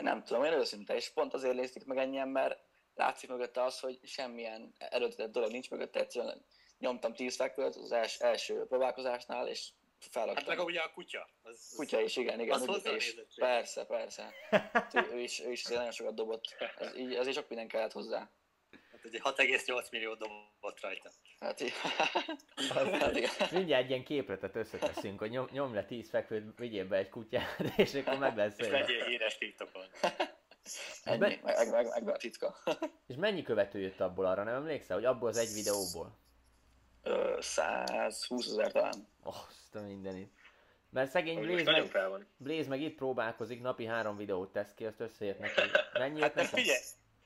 [0.00, 2.60] Nem tudom, én őszinte, és pont azért nézték meg ennyien, mert
[2.94, 6.44] látszik mögötte az, hogy semmilyen erőltetett dolog nincs mögötte, egyszerűen
[6.78, 9.68] nyomtam 10 fekvőt az els, első próbálkozásnál, és
[10.10, 10.46] felraktam.
[10.46, 11.28] Hát meg ugye a kutya.
[11.42, 12.54] Az, Kutya is, igen, igen.
[12.54, 14.34] Az úgy- hozzá és persze, persze.
[14.72, 16.56] Hát ő, ő, is, ő is azért nagyon sokat dobott.
[16.78, 18.30] Ez, így, ezért sok minden kellett hozzá.
[18.90, 21.10] Hát ugye 6,8 millió dobott rajta.
[21.38, 21.72] Hát, így,
[23.00, 23.30] hát igen.
[23.50, 27.60] Mindjárt egy ilyen képletet összeteszünk, hogy nyom, nyom le 10 fekvőt, vigyél be egy kutyát,
[27.76, 29.86] és akkor meg lesz És legyél híres TikTokon.
[31.04, 32.56] Ennyi, meg, meg, meg, meg a titka.
[33.06, 34.96] És mennyi követő jött abból arra, nem emlékszel?
[34.96, 36.18] Hogy abból az egy videóból?
[37.04, 39.08] Ö, 120 ezer talán.
[39.22, 40.32] Oh, azt a mindenit.
[40.90, 42.26] Mert szegény Blaze meg.
[42.36, 45.60] Blaze meg itt próbálkozik, napi három videót tesz ki, azt összejött neki.
[45.92, 46.50] Mennyi Hát nekem?
[46.50, 46.78] figyelj,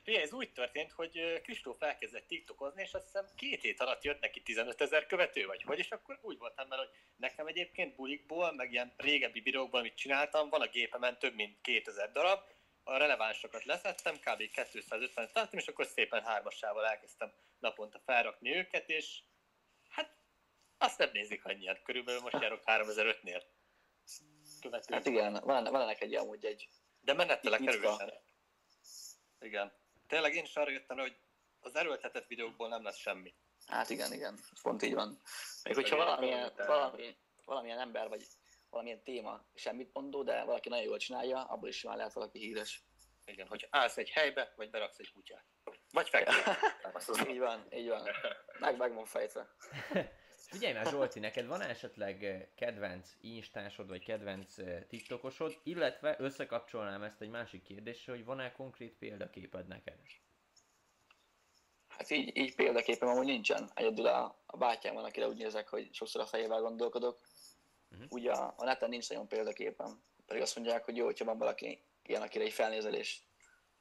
[0.03, 4.21] figyelj, ez úgy történt, hogy Kristóf elkezdett TikTokozni, és azt hiszem két hét alatt jött
[4.21, 8.53] neki 15 ezer követő, vagy hogy, és akkor úgy voltam vele, hogy nekem egyébként bulikból,
[8.53, 12.41] meg ilyen régebbi videókból, amit csináltam, van a gépemen több mint 2000 darab,
[12.83, 14.43] a relevánsokat leszettem, kb.
[14.55, 19.19] 250-et tartom, és akkor szépen hármasával elkezdtem naponta felrakni őket, és
[20.79, 21.79] azt nem nézik annyian.
[21.83, 23.43] Körülbelül most járok 3005-nél.
[24.61, 24.95] Követő.
[24.95, 26.69] Hát igen, van, van ennek egy amúgy egy...
[27.01, 28.13] De menettelek erősen.
[29.41, 29.73] Igen.
[30.07, 31.17] Tényleg én is arra jöttem, rá, hogy
[31.61, 33.35] az erőltetett videókból nem lesz semmi.
[33.67, 35.21] Hát igen, igen, pont így van.
[35.63, 38.27] Még hogyha valamilyen, valami, valamilyen ember, vagy
[38.71, 42.85] valamilyen téma semmit mondó, de valaki nagyon jól csinálja, abból is simán lehet valaki híres.
[43.25, 45.45] Igen, hogy állsz egy helybe, vagy beraksz egy kutyát.
[45.91, 46.45] Vagy fekvés.
[47.33, 48.09] így van, így van.
[48.59, 49.49] Meg, meg van fejtve.
[50.49, 57.03] Figyelj már Zsolti, neked van esetleg eh, kedvenc instásod, vagy kedvenc eh, tiktokosod, illetve összekapcsolnám
[57.03, 59.99] ezt egy másik kérdéssel, hogy van-e konkrét példaképed neked?
[61.89, 63.71] Hát így, így példaképem amúgy nincsen.
[63.75, 67.21] Egyedül a, a bátyám van, akire úgy nézek, hogy sokszor a fejével gondolkodok.
[67.89, 68.03] Mhm.
[68.09, 70.03] Ugye a, a neten nincs nagyon példaképem.
[70.27, 73.23] Pedig azt mondják, hogy jó, hogyha van valaki ilyen, akire egy felnézelés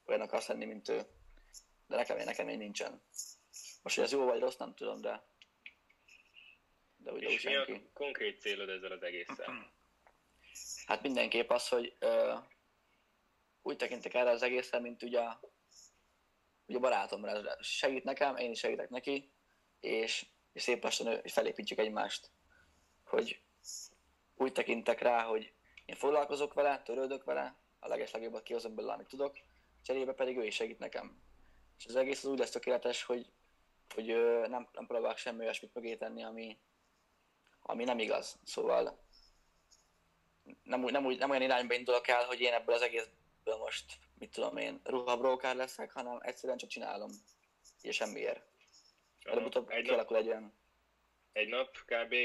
[0.06, 1.06] olyan akarsz lenni, mint ő.
[1.88, 3.02] De nekem, nekem még nincsen.
[3.84, 5.24] Most, hogy ez jó vagy rossz, nem tudom, de...
[6.98, 7.90] De úgy És mi a senki.
[7.94, 9.72] konkrét célod ezzel az egésszel?
[10.86, 12.34] Hát mindenképp az, hogy ö,
[13.62, 15.22] úgy tekintek erre az egészre, mint ugye
[16.68, 17.58] ugye barátomra.
[17.60, 19.32] Segít nekem, én is segítek neki,
[19.80, 22.30] és, és szép lassan felépítjük egymást.
[23.04, 23.42] Hogy
[24.36, 25.54] úgy tekintek rá, hogy
[25.86, 29.38] én foglalkozok vele, törődök vele, a legeslegjobbat kihozom belőle, amit tudok,
[29.82, 31.22] cserébe pedig ő is segít nekem.
[31.78, 33.32] És az egész az úgy lesz tökéletes, hogy,
[33.94, 34.06] hogy
[34.50, 36.58] nem, nem próbálok semmi olyasmit mögé tenni, ami,
[37.68, 38.40] ami nem igaz.
[38.44, 39.00] Szóval
[40.64, 43.86] nem, úgy, nem, úgy, nem olyan irányba indulok el, hogy én ebből az egészből most,
[44.20, 47.10] mit tudom én, ruhabrókár leszek, hanem egyszerűen csak csinálom.
[47.82, 48.42] És semmiért.
[49.24, 50.54] Előbb-utóbb Egy nap, kialakul egy olyan
[51.38, 52.16] egy nap kb.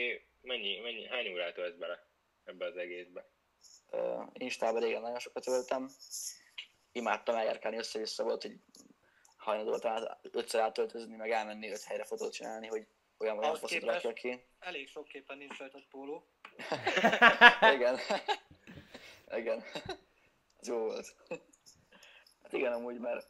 [0.41, 2.07] Mennyi, mennyi, hány órát ölsz bele
[2.45, 3.27] ebbe az egészbe?
[3.91, 5.91] uh, Instában régen nagyon sokat öltem.
[6.93, 8.53] Imádtam eljárkálni, össze-vissza volt, hogy
[9.37, 12.87] hajnal voltam ötször átöltözni, meg elmenni öt helyre fotót csinálni, hogy
[13.23, 14.45] olyan olyan képest- rakja ki.
[14.59, 16.27] Elég sok képen nincs rajtad póló.
[17.75, 17.99] Igen.
[19.41, 19.63] igen.
[20.61, 21.15] Ez jó volt.
[22.43, 23.27] Hát igen, amúgy, mert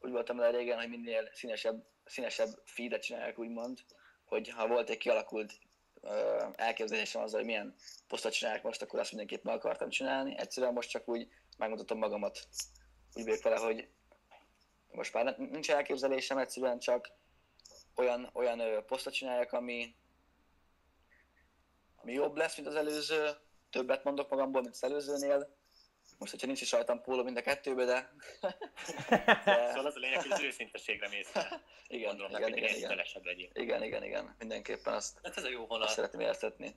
[0.00, 3.78] úgy voltam vele régen, hogy minél színesebb, színesebb feedet csinálják, úgymond,
[4.24, 5.52] hogy ha volt egy kialakult
[6.00, 7.74] ö, elképzelésem azzal, hogy milyen
[8.08, 10.38] posztot csinálják most, akkor azt mindenképp meg akartam csinálni.
[10.38, 12.48] Egyszerűen most csak úgy megmutatom magamat.
[13.14, 13.88] Úgy vagyok vele, hogy
[14.92, 17.10] most már nincs elképzelésem, egyszerűen csak
[17.98, 19.94] olyan, olyan ö, posztot csináljak, ami,
[21.96, 23.30] ami jobb lesz, mint az előző,
[23.70, 25.56] többet mondok magamból, mint az előzőnél.
[26.18, 28.10] Most, hogyha nincs is rajtam póló mind a kettőbe, de...
[29.44, 31.62] de Szóval az a lényeg, hogy az őszinteségre mész fel.
[31.88, 33.50] igen, Gondolom, igen, igen, igen, legyél.
[33.54, 35.88] igen, igen, igen, mindenképpen azt, Hát ez a jó azt vonal.
[35.88, 36.74] szeretném értetni.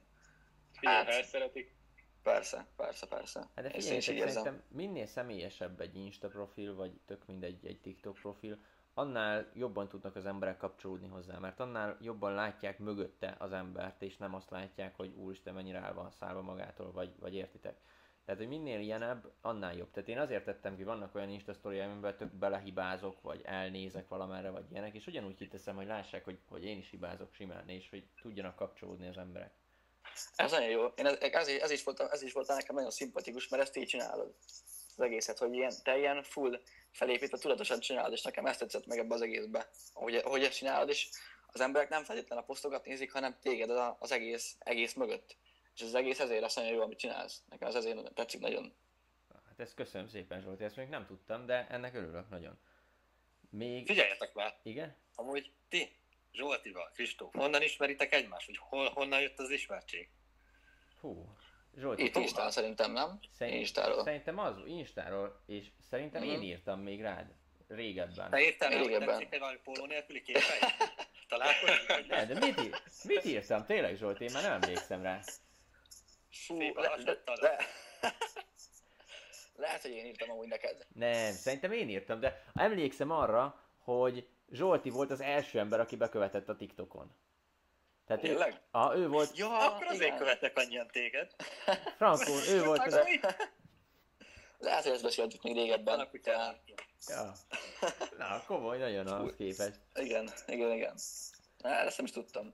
[0.80, 1.26] Figyelj, Hát.
[1.26, 1.76] szeretik,
[2.24, 3.40] Persze, persze, persze.
[3.56, 4.64] Hát de Ezt én is így érzem.
[4.68, 8.60] minél személyesebb egy Insta profil, vagy tök mindegy egy TikTok profil,
[8.93, 14.17] annál jobban tudnak az emberek kapcsolódni hozzá, mert annál jobban látják mögötte az embert, és
[14.17, 17.80] nem azt látják, hogy úristen mennyire el van szállva magától, vagy, vagy értitek.
[18.25, 19.91] Tehát, hogy minél ilyenebb, annál jobb.
[19.91, 24.49] Tehát én azért tettem ki, vannak olyan Insta sztoriaim, amiben tök belehibázok, vagy elnézek valamerre,
[24.49, 28.04] vagy ilyenek, és ugyanúgy kiteszem, hogy lássák, hogy, hogy én is hibázok simán, és hogy
[28.21, 29.54] tudjanak kapcsolódni az emberek.
[30.36, 30.86] Ez nagyon jó.
[30.86, 33.88] Én ez, ez, ez, is volt, ez is volt nekem nagyon szimpatikus, mert ezt így
[33.88, 34.34] csinálod.
[35.02, 36.62] Az egészet, hogy ilyen, te ilyen full
[36.92, 39.70] felépítve tudatosan csinálod, és nekem ezt tetszett meg ebbe az egészbe.
[39.94, 41.10] Hogy, hogy ezt csinálod, és
[41.48, 45.38] az emberek nem feltétlenül a posztokat nézik, hanem téged az, az egész, egész mögött.
[45.76, 47.42] És az egész ezért lesz nagyon jó, amit csinálsz.
[47.50, 48.74] Nekem ez ezért tetszik nagyon.
[49.46, 52.60] Hát ezt köszönöm szépen Zsolti, ezt még nem tudtam, de ennek örülök nagyon.
[53.50, 53.86] Még...
[53.86, 54.96] Figyeljetek már, Igen?
[55.16, 55.96] amúgy ti,
[56.32, 58.46] Zsoltival, Kristóf, honnan ismeritek egymást?
[58.46, 60.10] Hogy hol, honnan jött az ismertség?
[61.00, 61.36] Hú.
[61.78, 63.20] Zsolti, Itt Instán szerintem, nem?
[63.38, 64.04] Szerint, Instáról.
[64.04, 66.42] Szerintem az Instáról, és szerintem én Mhm.
[66.42, 67.34] írtam még rád
[67.68, 68.30] régebben.
[68.30, 69.28] Te értem, Régebben.
[69.30, 70.24] egy valami póló nélküli
[71.30, 73.66] vagy Ne, de mit, ír, mit írtam?
[73.66, 75.20] Tényleg Zsolti, én már nem emlékszem rá.
[76.30, 77.58] Fú, Szép le, le, le,
[79.56, 80.86] lehet, hogy én írtam amúgy neked.
[80.94, 86.50] Nem, szerintem én írtam, de emlékszem arra, hogy Zsolti volt az első ember, aki bekövetett
[86.50, 87.16] a TikTokon.
[88.06, 88.62] Tehát ő, Tényleg?
[88.72, 90.18] a, ő volt, Ja, Akkor azért igen.
[90.18, 91.32] követnek annyian téged.
[91.98, 92.94] Frankon, ő volt az...
[92.94, 93.20] Akkor mi?
[94.60, 96.10] Lehet, hogy ezt beszéltük még régebben.
[97.08, 97.34] Ja.
[98.18, 99.80] Na, komoly, nagyon ahhoz képest.
[99.96, 100.96] Igen, igen, igen.
[101.58, 102.54] Na, ezt nem is tudtam.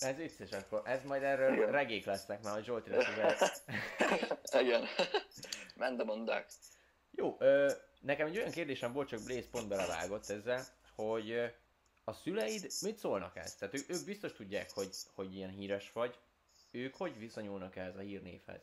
[0.00, 0.82] Ez vicces akkor.
[0.84, 1.70] Ez majd erről Igen.
[1.70, 3.06] regék lesznek már, hogy Zsolti lesz
[3.40, 4.86] az igen.
[5.76, 6.46] Mende mondák.
[7.10, 10.64] Jó, ö, nekem egy olyan kérdésem volt, csak Blaze pont belevágott ezzel,
[10.94, 11.46] hogy ö,
[12.08, 13.54] a szüleid mit szólnak ehhez?
[13.54, 16.18] Tehát ők, ők biztos tudják, hogy, hogy ilyen híres vagy.
[16.70, 18.60] Ők hogy viszonyulnak ehhez a hírnévhez?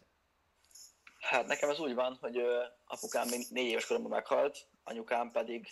[1.19, 5.67] Hát nekem ez úgy van, hogy ö, apukám még négy éves koromban meghalt, anyukám pedig,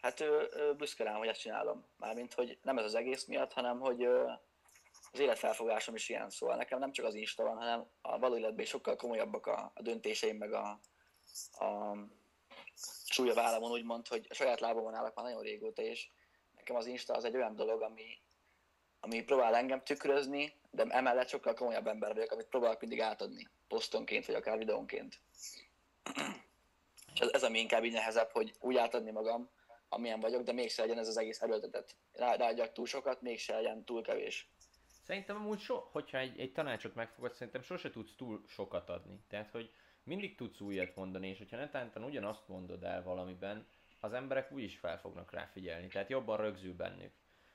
[0.00, 1.86] hát ő, ő büszke rám, hogy ezt csinálom.
[1.96, 4.30] Mármint, hogy nem ez az egész miatt, hanem hogy ö,
[5.12, 8.64] az életfelfogásom is ilyen, szóval nekem nem csak az Insta van, hanem a való életben
[8.64, 10.80] is sokkal komolyabbak a, a döntéseim, meg a,
[11.58, 11.96] a
[13.04, 16.08] súlya vállamon úgymond, hogy a saját lábamon állok már nagyon régóta, és
[16.68, 18.18] nekem az Insta az egy olyan dolog, ami,
[19.00, 24.26] ami próbál engem tükrözni, de emellett sokkal komolyabb ember vagyok, amit próbálok mindig átadni, posztonként,
[24.26, 25.20] vagy akár videónként.
[27.14, 29.50] És ez, ez ami inkább így nehezebb, hogy úgy átadni magam,
[29.88, 31.96] amilyen vagyok, de mégse legyen ez az egész erőltetett.
[32.12, 34.48] Rá, ráadjak túl sokat, mégse legyen túl kevés.
[35.04, 39.20] Szerintem amúgy, so, hogyha egy, egy tanácsot megfogod, szerintem sose tudsz túl sokat adni.
[39.28, 39.70] Tehát, hogy
[40.02, 43.66] mindig tudsz újat mondani, és hogyha netántán ugyanazt mondod el valamiben,
[44.00, 47.12] az emberek úgyis fel fognak rá figyelni, tehát jobban rögzül bennük.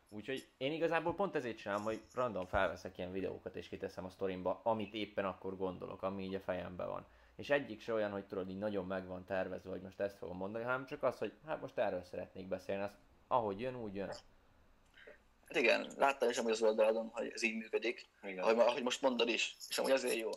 [0.09, 4.61] Úgyhogy én igazából pont ezért csinálom, hogy random felveszek ilyen videókat és kiteszem a sztorimba,
[4.63, 7.05] amit éppen akkor gondolok, ami így a fejemben van.
[7.35, 10.37] és egyik se olyan, hogy tudod, így nagyon meg van tervezve, hogy most ezt fogom
[10.37, 12.93] mondani, hanem csak az, hogy hát most erről szeretnék beszélni, azt
[13.27, 14.07] ahogy jön, úgy jön.
[15.45, 18.43] Hát igen, láttam is amúgy az oldaladon, hogy ez így működik, Igen.
[18.43, 20.29] ahogy, ahogy most mondod is, és amúgy azért jó.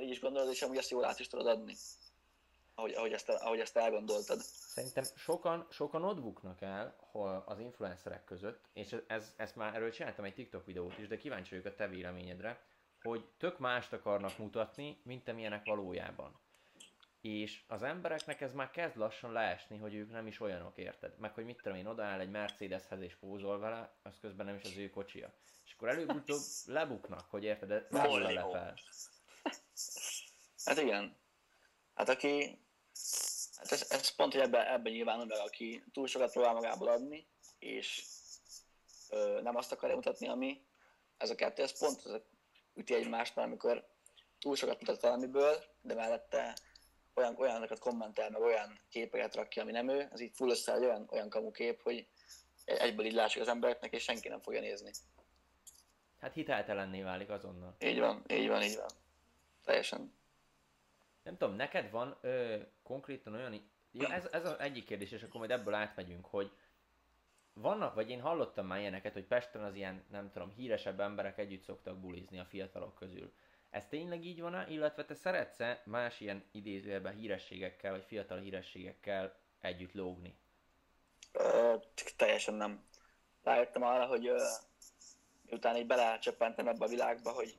[0.00, 1.74] Így is gondolod, és amúgy ezt jól át is tudod adni.
[2.74, 4.40] Ahogy, ahogy, ezt, ahogy ezt elgondoltad.
[4.40, 6.96] Szerintem sokan, sokan ott buknak el
[7.44, 11.16] az influencerek között, és ez, ez, ezt már erről csináltam egy TikTok videót is, de
[11.16, 12.62] kíváncsi vagyok a te véleményedre,
[13.02, 16.38] hogy tök mást akarnak mutatni, mint amilyenek valójában.
[17.20, 21.18] És az embereknek ez már kezd lassan leesni, hogy ők nem is olyanok, érted?
[21.18, 24.62] Meg hogy mit tudom én, odaáll egy Mercedeshez és pózol vele, az közben nem is
[24.62, 25.32] az ő kocsia.
[25.64, 28.74] És akkor előbb-utóbb lebuknak, hogy érted, de nem le fel.
[30.64, 31.16] Hát igen.
[31.94, 32.58] Hát aki...
[33.56, 37.26] Hát ez, ez pont, hogy ebben, ebben nyilvánul meg, aki túl sokat próbál magából adni,
[37.58, 38.04] és
[39.10, 40.64] ö, nem azt akarja mutatni, ami
[41.16, 42.20] ez a kettő, ez pont ez
[42.74, 43.86] üti egymást, mert amikor
[44.38, 46.56] túl sokat mutat valamiből, de mellette
[47.14, 50.74] olyan, olyanokat kommentel, meg olyan képeket rak ki, ami nem ő, az így full össze
[50.74, 52.06] egy olyan, olyan kamu kép, hogy
[52.64, 54.90] egyből így látszik az embereknek, és senki nem fogja nézni.
[56.20, 57.76] Hát hiteltelenné válik azonnal.
[57.78, 58.90] Így van, így van, így van.
[59.64, 60.14] Teljesen.
[61.24, 63.70] Nem tudom, neked van ö, konkrétan olyan...
[63.92, 66.52] Ja, ez, ez az egyik kérdés, és akkor majd ebből átmegyünk, hogy
[67.52, 71.62] vannak, vagy én hallottam már ilyeneket, hogy Pesten az ilyen, nem tudom, híresebb emberek együtt
[71.62, 73.32] szoktak bulizni a fiatalok közül.
[73.70, 79.92] Ez tényleg így van illetve te szeretsz más ilyen idézőjelben hírességekkel, vagy fiatal hírességekkel együtt
[79.92, 80.38] lógni?
[81.32, 81.74] Ö,
[82.16, 82.84] teljesen nem.
[83.42, 84.42] Rájöttem arra, hogy ö,
[85.46, 87.54] miután így belecsöppentem ebbe a világba, hogy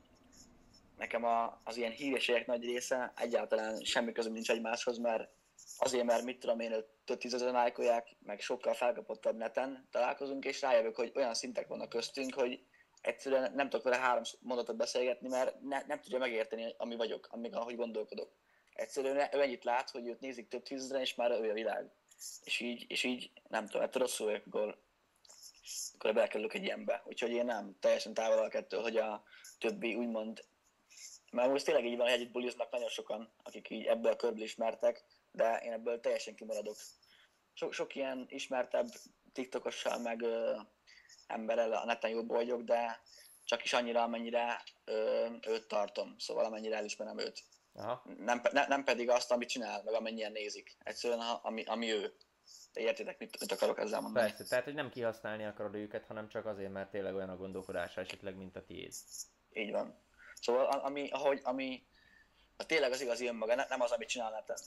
[0.96, 5.30] nekem a, az ilyen hírességek nagy része egyáltalán semmi közöm nincs egymáshoz, mert
[5.78, 10.96] azért, mert mit tudom én, több tízezer lájkolják, meg sokkal felkapottabb neten találkozunk, és rájövök,
[10.96, 12.64] hogy olyan szintek vannak köztünk, hogy
[13.00, 17.54] egyszerűen nem tudok vele három mondatot beszélgetni, mert ne, nem tudja megérteni, ami vagyok, amíg
[17.54, 18.36] ahogy gondolkodok.
[18.72, 21.90] Egyszerűen ő ennyit lát, hogy őt nézik több tízezeren, és már ő a világ.
[22.44, 24.78] És így, és így nem tudom, ettől rosszul vagyok, akkor,
[25.94, 27.02] akkor belekerülök egy ilyenbe.
[27.04, 29.24] Úgyhogy én nem teljesen távol vagyok ettől, hogy a
[29.58, 30.44] többi úgymond
[31.36, 34.42] mert most tényleg így van, hogy együtt buliznak nagyon sokan, akik így ebből a körből
[34.42, 36.76] ismertek, de én ebből teljesen kimaradok.
[37.52, 38.86] Sok, sok ilyen ismertebb
[39.32, 40.56] TikTokossal, meg ö,
[41.26, 43.00] emberrel a neten jobb vagyok, de
[43.44, 47.42] csak is annyira, amennyire ö, őt tartom, szóval amennyire elismerem őt.
[47.74, 48.02] Aha.
[48.18, 50.76] Nem, ne, nem pedig azt, amit csinál, meg amennyien nézik.
[50.82, 52.14] Egyszerűen, ha- ami, ami ő.
[52.72, 54.28] De értitek, mit, mit akarok ezzel mondani?
[54.28, 58.00] Persze, tehát hogy nem kihasználni akarod őket, hanem csak azért, mert tényleg olyan a gondolkodása
[58.00, 58.92] esetleg, mint a tiéd.
[59.52, 60.04] Így van.
[60.46, 61.86] Szóval ami, ahogy, ami
[62.56, 64.58] a tényleg az igazi önmaga, ne- nem az, amit csinál neten.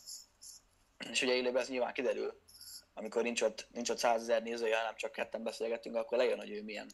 [1.12, 2.42] És ugye élőben ez nyilván kiderül,
[2.94, 6.64] amikor nincs ott, nincs ott százezer nézője, hanem csak ketten beszélgetünk, akkor lejön, hogy ő
[6.64, 6.92] milyen.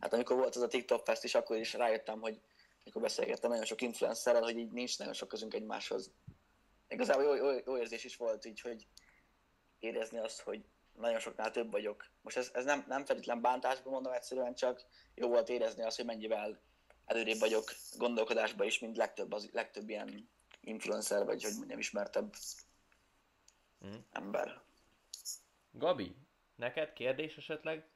[0.00, 2.40] Hát amikor volt az a TikTok fest is, akkor is rájöttem, hogy
[2.84, 6.10] amikor beszélgettem nagyon sok influencerrel, hogy így nincs nagyon sok közünk egymáshoz.
[6.88, 8.86] Igazából jó, jó, jó érzés is volt így, hogy
[9.78, 10.64] érezni azt, hogy
[10.96, 12.06] nagyon soknál több vagyok.
[12.22, 16.04] Most ez, ez nem, nem feltétlen bántásban mondom, egyszerűen csak jó volt érezni azt, hogy
[16.04, 16.60] mennyivel
[17.06, 20.28] előrébb vagyok gondolkodásban is, mint legtöbb, az, legtöbb ilyen
[20.60, 22.34] influencer, vagy hogy mondjam, ismertebb
[23.86, 23.98] Mm.
[24.12, 24.60] ember.
[25.70, 26.14] Gabi,
[26.56, 27.86] neked kérdés esetleg?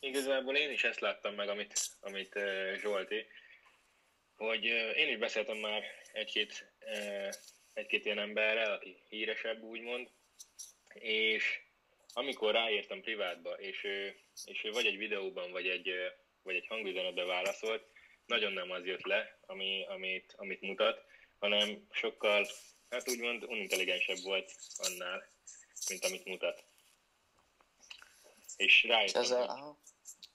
[0.00, 3.26] Igazából én is ezt láttam meg, amit, amit uh, Zsolti,
[4.36, 7.34] hogy uh, én is beszéltem már egy-két, uh,
[7.72, 10.10] egy-két ilyen emberrel, aki híresebb úgymond,
[11.00, 11.60] és
[12.12, 15.90] amikor ráírtam privátba, és ő, és ő vagy egy videóban, vagy egy,
[16.42, 17.86] vagy egy hangüzenetben válaszolt,
[18.26, 21.04] nagyon nem az jött le, ami, amit, amit mutat,
[21.38, 22.46] hanem sokkal,
[22.90, 25.28] hát úgymond unintelligensebb volt annál,
[25.88, 26.64] mint amit mutat.
[28.56, 29.78] És rájöttem, aha,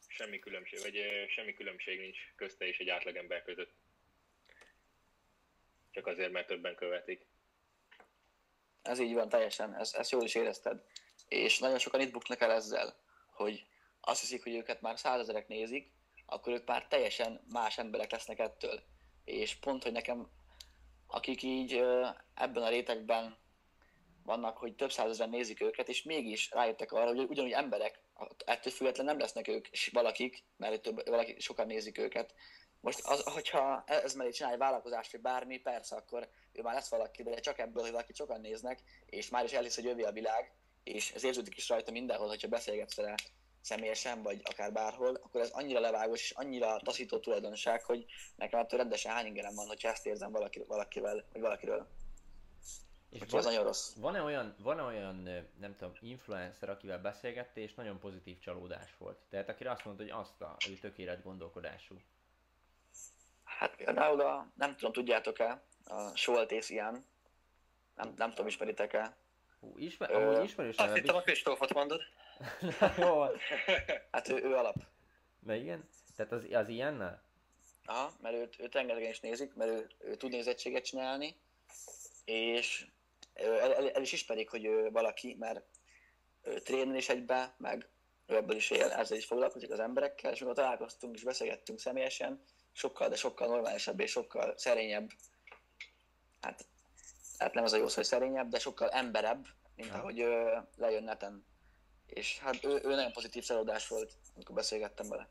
[0.08, 3.73] semmi különbség, vagy semmi különbség nincs közte és egy átlagember között.
[5.91, 7.26] Csak azért, mert többen követik.
[8.84, 10.82] Ez így van teljesen, ez, ezt jól is érezted.
[11.28, 12.96] És nagyon sokan itt buknak el ezzel,
[13.34, 13.65] hogy
[14.02, 15.91] azt hiszik, hogy őket már százezerek nézik,
[16.26, 18.84] akkor ők már teljesen más emberek lesznek ettől.
[19.24, 20.28] És pont, hogy nekem,
[21.08, 21.84] akik így
[22.36, 23.38] ebben a rétegben
[24.23, 28.00] vannak, hogy több százezeren nézik őket, és mégis rájöttek arra, hogy ugyanúgy emberek,
[28.46, 32.34] ettől függetlenül nem lesznek ők és valakik, mert több, valaki, sokan nézik őket.
[32.84, 37.23] Most, az, hogyha ez mellé csinálj vállalkozást, vagy bármi, persze, akkor ő már lesz valaki,
[37.23, 40.52] de csak ebből, hogy valaki sokan néznek, és már is elhisz, hogy övé a világ,
[40.84, 43.15] és ez érződik is rajta mindenhol, hogyha beszélgetsz vele
[43.62, 48.06] személyesen, vagy akár bárhol, akkor ez annyira levágós, és annyira taszító tulajdonság, hogy
[48.36, 51.88] nekem ettől rendesen hány ingerem van, hogyha ezt érzem valaki, valakivel, vagy valakiről.
[53.10, 53.94] És Úgyhogy ez van, nagyon rossz.
[53.96, 55.15] van-e olyan, van olyan,
[55.60, 59.17] nem tudom, influencer, akivel beszélgettél, és nagyon pozitív csalódás volt?
[59.29, 61.96] Tehát akire azt mondta, hogy azt a, ő tökélet gondolkodású.
[63.63, 67.05] Hát például a, nem tudom, tudjátok-e, a Soltész ilyen,
[67.95, 69.15] nem, nem tudom, ismeritek-e.
[69.59, 72.01] Hú, ismer, Ö, amúgy ismerős Azt hittem a Kristófot mondod.
[72.97, 73.31] Jó van.
[74.11, 74.75] Hát ő, ő alap.
[75.39, 75.89] Na igen?
[76.15, 77.23] Tehát az, az ilyennel?
[77.85, 81.35] Aha, mert őt, őt rengetegen is nézik, mert ő, ő tud nézettséget csinálni,
[82.25, 82.87] és
[83.33, 85.61] el, el, el, is ismerik, hogy ő valaki, mert
[86.41, 87.87] ő trénel is egybe, meg
[88.27, 92.43] ő ebből is él, ezzel is foglalkozik az emberekkel, és amikor találkoztunk és beszélgettünk személyesen,
[92.74, 95.10] sokkal, de sokkal normálisabb és sokkal szerényebb,
[96.42, 96.65] hát,
[97.38, 99.96] hát nem az a jó szó, hogy szerényebb, de sokkal emberebb, mint Ja.
[99.96, 101.46] ahogy ő lejön neten.
[102.08, 105.30] És hát ő, ő nagyon pozitív szerodás volt, amikor beszélgettem vele.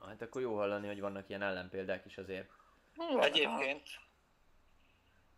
[0.00, 2.50] Hát akkor jó hallani, hogy vannak ilyen ellenpéldák is azért.
[3.20, 3.82] Egyébként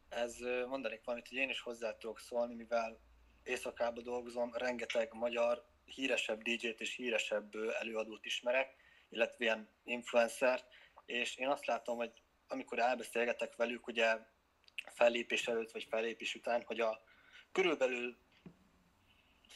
[0.08, 2.98] ez ö, mondanék valamit, hogy én is hozzá tudok szólni, mivel
[3.42, 8.74] éjszakában dolgozom, rengeteg magyar híresebb DJ-t és híresebb ö, előadót ismerek,
[9.08, 10.64] illetve ilyen influencert,
[11.10, 14.18] és én azt látom, hogy amikor elbeszélgetek velük, ugye
[14.86, 17.02] fellépés előtt vagy fellépés után, hogy a
[17.52, 18.16] körülbelül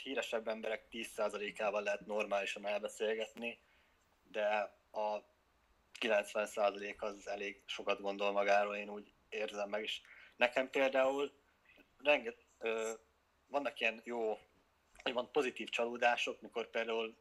[0.03, 3.61] híresebb emberek 10%-ával lehet normálisan elbeszélgetni,
[4.31, 4.47] de
[4.91, 5.25] a
[6.01, 10.01] 90% az elég sokat gondol magáról, én úgy érzem meg, és
[10.37, 11.33] nekem például
[11.99, 12.93] renget, ö,
[13.47, 14.39] vannak ilyen jó,
[15.13, 17.17] van pozitív csalódások, mikor például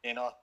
[0.00, 0.42] én a,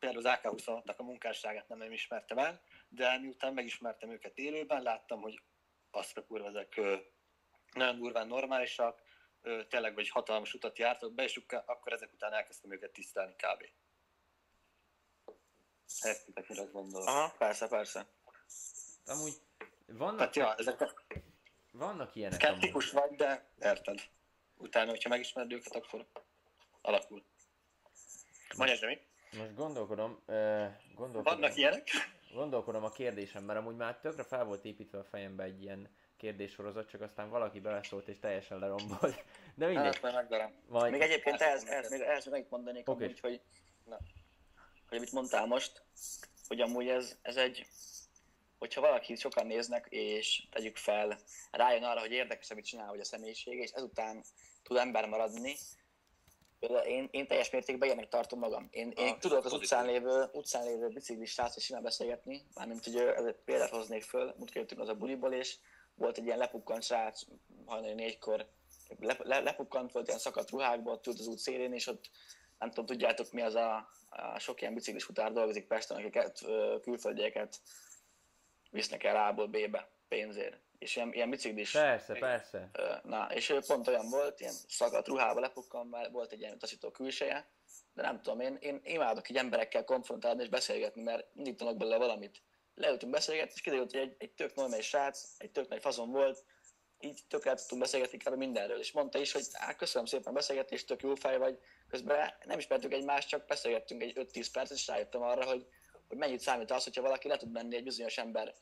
[0.00, 5.20] például az AK-26-nak a munkásságát nem, nem ismertem el, de miután megismertem őket élőben, láttam,
[5.20, 5.42] hogy
[5.90, 6.80] azt a kurva, ezek
[7.72, 9.02] nagyon durván normálisak,
[9.68, 13.68] tényleg vagy hatalmas utat jártak be, és akkor ezek után elkezdtem őket tisztelni kb.
[16.02, 17.08] Értitek, mire gondolok?
[17.08, 18.06] Aha, persze, persze.
[19.06, 19.32] Amúgy
[19.86, 20.94] vannak, Tehát ja, ezek
[21.72, 24.00] vannak ilyenek Skeptikus vagy, de érted.
[24.56, 26.06] Utána, hogyha megismered őket, akkor
[26.80, 27.24] alakul.
[28.56, 28.98] Mondjad, mi?
[29.38, 30.34] Most gondolkodom, uh,
[30.94, 31.88] gondolkodom, Vannak ilyenek?
[32.34, 36.88] gondolkodom a kérdésem, mert amúgy már tökre fel volt építve a fejembe egy ilyen kérdéssorozat,
[36.88, 39.24] csak aztán valaki beleszólt és teljesen lerombolt.
[39.54, 40.52] De mindegy, Hát, majd megverem.
[40.68, 40.92] majd...
[40.92, 43.04] Még egyébként Persze, ehhez, ehhez, még, ehhez még mondanék, Oké.
[43.04, 43.40] amúgy, hogy,
[43.84, 43.98] na,
[44.88, 45.82] hogy amit mondtál most,
[46.48, 47.66] hogy amúgy ez, ez egy,
[48.58, 51.18] hogyha valaki sokan néznek, és tegyük fel,
[51.50, 54.22] rájön arra, hogy érdekes, amit csinál, hogy a személyisége, és ezután
[54.62, 55.56] tud ember maradni,
[56.60, 58.68] például én, én teljes mértékben ilyenek tartom magam.
[58.70, 62.84] Én, én Ah, tudok az utcán lévő, utcán lévő biciklis srác és simán beszélgetni, mármint,
[62.84, 65.56] hogy ezért példát hoznék föl, múlt jöttünk az a buliból, és
[65.94, 67.22] volt egy ilyen lepukkant srác,
[67.66, 68.48] hajnali négykor,
[68.98, 72.10] le, le, lepukkant volt ilyen szakadt ruhákban, ott ült az út szélén, és ott
[72.58, 76.38] nem tudom, tudjátok mi az a, a sok ilyen biciklis futár dolgozik Pesten, akiket
[76.82, 77.60] külföldieket
[78.70, 80.60] visznek el A-ból B-be pénzért.
[80.80, 82.70] És ilyen, ilyen biciklis Persze, persze.
[82.72, 86.58] Ö, Na, és ő pont olyan volt, ilyen szakadt ruhába lepukkan, mert volt egy ilyen
[86.58, 87.50] taszító külseje,
[87.94, 91.96] de nem tudom, én, én imádok így emberekkel konfrontálni és beszélgetni, mert mindig tanulok belőle
[91.96, 92.42] valamit.
[92.74, 96.44] Leültünk beszélgetni, és kiderült, hogy egy, egy tök normális srác, egy tök nagy fazon volt,
[97.00, 98.34] így tök el tudtunk beszélgetni kb.
[98.34, 101.58] mindenről, és mondta is, hogy á, köszönöm szépen beszélgetést, tök jó fej vagy,
[101.88, 105.66] közben nem ismertük egymást, csak beszélgettünk egy 5-10 percet, és rájöttem arra, hogy,
[106.08, 108.54] hogy mennyit számít az, hogyha valaki le tud menni egy bizonyos ember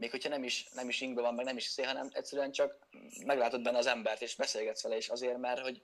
[0.00, 2.86] még hogyha nem is, nem is ingbe van, meg nem is szé, hanem egyszerűen csak
[3.24, 5.80] meglátod benne az embert, és beszélgetsz vele is azért, mert hogy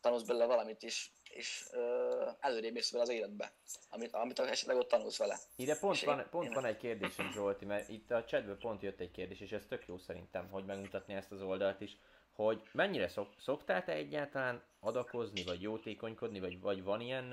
[0.00, 3.52] tanulsz belőle valamit is, és ö, előrébb mész vele az életbe,
[3.90, 5.38] amit, amit esetleg ott tanulsz vele.
[5.56, 8.58] Ide pont És van, én- pont én- van egy kérdésem Zsolti, mert itt a chatből
[8.58, 11.96] pont jött egy kérdés, és ez tök jó szerintem, hogy megmutatni ezt az oldalt is,
[12.32, 17.32] hogy mennyire szok, szoktál te egyáltalán adakozni, vagy jótékonykodni, vagy, vagy van ilyen,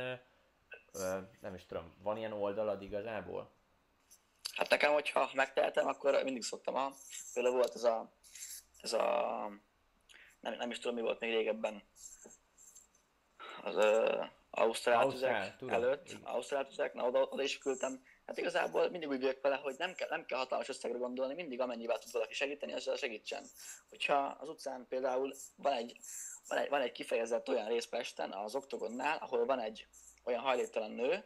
[0.93, 3.51] ö, nem is tudom, van ilyen oldalad igazából?
[4.57, 6.73] Hát nekem, hogyha megtehetem, akkor mindig szoktam.
[6.73, 6.95] Ha.
[7.33, 8.11] Például volt ez a,
[8.81, 9.01] ez a
[10.39, 11.83] nem, nem is tudom, mi volt még régebben,
[13.63, 16.17] az uh, Ausztrál tüzek előtt.
[16.23, 18.03] Ausztrál tüzek, na oda, oda is küldtem.
[18.25, 21.61] Hát igazából mindig úgy vagyok vele, hogy nem kell, nem kell hatalmas összegre gondolni, mindig
[21.61, 23.45] amennyivel tud valaki segíteni, azzal segítsen.
[23.89, 25.97] Hogyha az utcán például van egy,
[26.47, 29.87] van egy, van egy kifejezett olyan rész Pesten, az Oktogonnál, ahol van egy
[30.23, 31.25] olyan hajléktalan nő,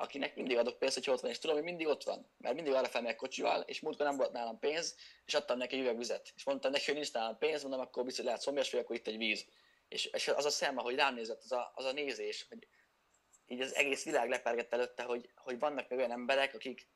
[0.00, 2.72] akinek mindig adok pénzt, hogy ott van, és tudom, hogy mindig ott van, mert mindig
[2.72, 6.32] arra felmegyek kocsival, és múltkor nem volt nálam pénz, és adtam neki egy üveg vizet.
[6.36, 9.06] És mondtam neki, hogy nincs nálam pénz, mondom, akkor biztos lehet szomjas vagy, akkor itt
[9.06, 9.44] egy víz.
[9.88, 12.68] És, és az a szem, ahogy rám nézett, az a, az a nézés, hogy
[13.46, 16.88] így az egész világ lepergett előtte, hogy, hogy vannak még olyan emberek, akik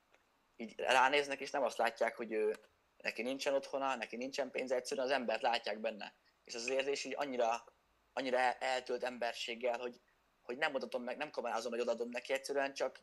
[0.56, 2.56] így ránéznek, és nem azt látják, hogy ő,
[2.96, 6.14] neki nincsen otthona, neki nincsen pénze, egyszerűen az embert látják benne.
[6.44, 7.64] És az érzés így annyira,
[8.12, 10.00] annyira el- eltölt emberséggel, hogy,
[10.52, 13.00] hogy nem mutatom meg, nem kamerázom, hogy odaadom neki, egyszerűen csak,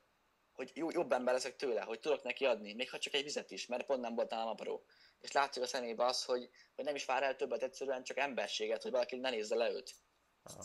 [0.54, 3.52] hogy jó, jobb ember leszek tőle, hogy tudok neki adni, még ha csak egy vizet
[3.52, 4.84] is, mert pont nem volt nálam apró.
[5.22, 8.82] És látszik a szemébe az, hogy, hogy nem is vár el többet, egyszerűen csak emberséget,
[8.82, 9.96] hogy valaki ne nézze le őt.
[10.44, 10.64] Aha.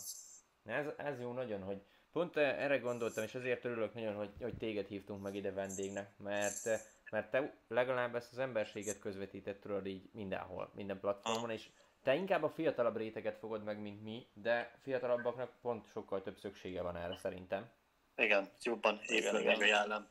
[0.64, 1.82] Ez, ez jó nagyon, hogy
[2.12, 6.64] pont erre gondoltam, és azért örülök nagyon, hogy, hogy téged hívtunk meg ide vendégnek, mert,
[7.10, 11.70] mert te legalább ezt az emberséget közvetített tudod így mindenhol, minden platformon, és
[12.04, 16.82] te inkább a fiatalabb réteget fogod meg, mint mi, de fiatalabbaknak pont sokkal több szüksége
[16.82, 17.70] van erre szerintem.
[18.16, 19.00] Igen, jobban
[19.32, 20.08] meg a jellem.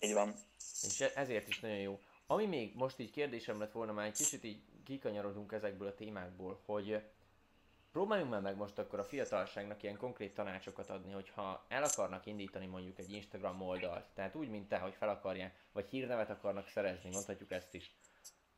[0.00, 0.34] Így van.
[0.82, 2.00] És e- ezért is nagyon jó.
[2.26, 6.60] Ami még most így kérdésem lett volna, már egy kicsit így kikanyarodunk ezekből a témákból,
[6.64, 7.02] hogy
[7.92, 12.66] próbáljunk már meg most akkor a fiatalságnak ilyen konkrét tanácsokat adni, hogyha el akarnak indítani
[12.66, 17.10] mondjuk egy Instagram oldalt, tehát úgy, mint te, hogy fel akarják, vagy hírnevet akarnak szerezni,
[17.10, 17.94] mondhatjuk ezt is,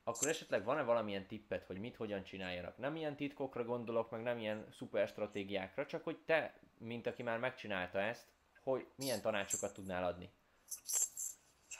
[0.05, 2.79] akkor esetleg van-e valamilyen tippet, hogy mit hogyan csináljanak?
[2.79, 7.39] Nem ilyen titkokra gondolok, meg nem ilyen szuper stratégiákra, csak hogy te, mint aki már
[7.39, 8.27] megcsinálta ezt,
[8.63, 10.31] hogy milyen tanácsokat tudnál adni?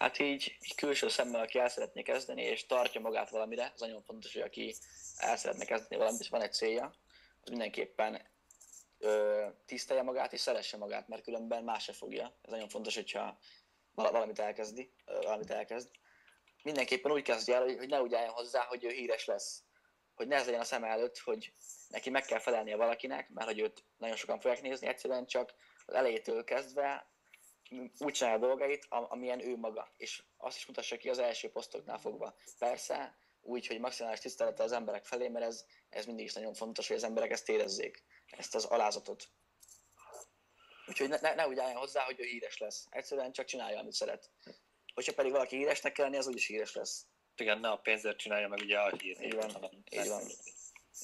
[0.01, 4.03] Hát így, így külső szemmel, aki el szeretné kezdeni, és tartja magát valamire, az nagyon
[4.03, 4.75] fontos, hogy aki
[5.17, 6.95] el szeretne kezdeni valamit, van egy célja,
[7.41, 8.21] az mindenképpen
[8.99, 12.35] ö, tisztelje magát és szeresse magát, mert különben más se fogja.
[12.43, 13.39] Ez nagyon fontos, hogyha
[13.95, 15.91] valamit elkezdi, ö, valamit elkezd.
[16.63, 19.63] Mindenképpen úgy kezdje el, hogy, ne úgy álljon hozzá, hogy ő híres lesz.
[20.15, 21.53] Hogy ne ez legyen a szem előtt, hogy
[21.89, 25.55] neki meg kell felelnie valakinek, mert hogy őt nagyon sokan fogják nézni, egyszerűen csak
[25.87, 27.11] az elejétől kezdve
[27.99, 29.93] úgy csinálja a dolgait, amilyen ő maga.
[29.97, 32.37] És azt is mutassa ki az első posztoknál fogva.
[32.59, 36.89] Persze, úgy, hogy maximális tisztelete az emberek felé, mert ez, ez mindig is nagyon fontos,
[36.89, 39.29] hogy az emberek ezt érezzék, ezt az alázatot.
[40.87, 42.87] Úgyhogy ne, ne, ne úgy álljon hozzá, hogy ő híres lesz.
[42.91, 44.31] Egyszerűen csak csinálja, amit szeret.
[45.01, 47.07] Hogyha pedig valaki híresnek kell lenni, az úgyis híres lesz.
[47.37, 49.23] Igen, ne a pénzért csinálja meg ugye a hírt.
[49.23, 49.51] Így van,
[49.91, 50.23] így van.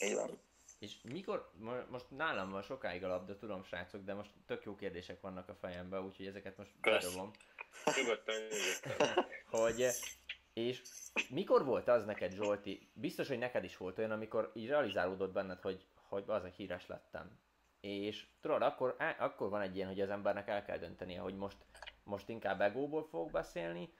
[0.01, 0.41] Így van.
[0.79, 1.51] És mikor,
[1.91, 5.55] most nálam van sokáig a labda, tudom srácok, de most tök jó kérdések vannak a
[5.55, 7.31] fejemben, úgyhogy ezeket most bedobom.
[9.51, 9.87] hogy,
[10.53, 10.83] és
[11.29, 15.61] mikor volt az neked, Zsolti, biztos, hogy neked is volt olyan, amikor így realizálódott benned,
[15.61, 17.39] hogy, hogy az a híres lettem.
[17.81, 21.37] És tudod, akkor, á, akkor van egy ilyen, hogy az embernek el kell döntenie, hogy
[21.37, 21.57] most,
[22.07, 23.93] most inkább egóból fogok beszélni,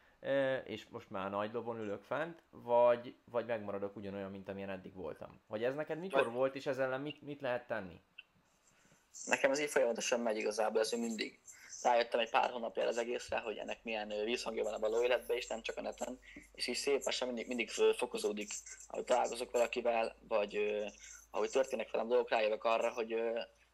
[0.65, 5.41] és most már nagy lovon ülök fent, vagy, vagy megmaradok ugyanolyan, mint amilyen eddig voltam.
[5.49, 6.33] Hogy ez neked mikor vagy...
[6.33, 8.01] volt, és ezzel ellen mit, mit lehet tenni?
[9.25, 11.41] Nekem ez így folyamatosan megy igazából, ez mindig.
[11.83, 15.47] Rájöttem egy pár hónapja az egészre, hogy ennek milyen visszhangja van a való életben, és
[15.47, 16.19] nem csak a neten,
[16.53, 18.51] és így szép lassan mindig, mindig fokozódik,
[18.87, 20.59] ahogy találkozok valakivel, vagy
[21.31, 23.17] ahogy történnek velem dolgok, rájövök arra, hogy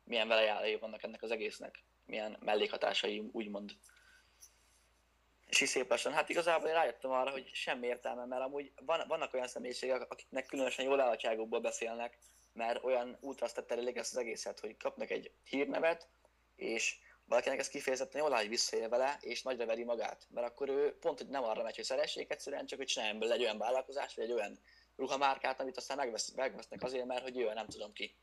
[0.04, 3.70] milyen velejárai vannak ennek az egésznek, milyen mellékhatásai, úgymond
[5.53, 6.12] és így szép lassan.
[6.12, 10.46] Hát igazából én rájöttem arra, hogy semmi értelme, mert amúgy van, vannak olyan személyiségek, akiknek
[10.46, 12.18] különösen jól állatságokból beszélnek,
[12.53, 16.09] mert olyan útra tette elég ezt az egészet, hogy kapnak egy hírnevet,
[16.57, 20.26] és valakinek ez kifejezetten jól áll, hogy visszaél vele, és nagyra veri magát.
[20.30, 23.36] Mert akkor ő pont, hogy nem arra megy, hogy szeressék egyszerűen, csak hogy csináljon belőle
[23.36, 24.59] egy olyan vállalkozást, vagy egy olyan
[24.96, 28.16] ruhamárkát, amit aztán megvesz, megvesznek azért, mert hogy ő nem tudom ki.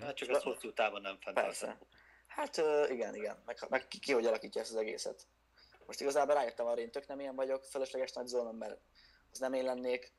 [0.00, 1.86] Hát csak az hosszú távon nem fenntartható.
[2.26, 2.56] Hát
[2.90, 3.42] igen, igen.
[3.46, 5.26] Meg, meg ki, ki, hogy alakítja ezt az egészet.
[5.86, 8.80] Most igazából rájöttem arra, én tök nem ilyen vagyok, felesleges nagy zónom, mert
[9.32, 10.12] az nem én lennék.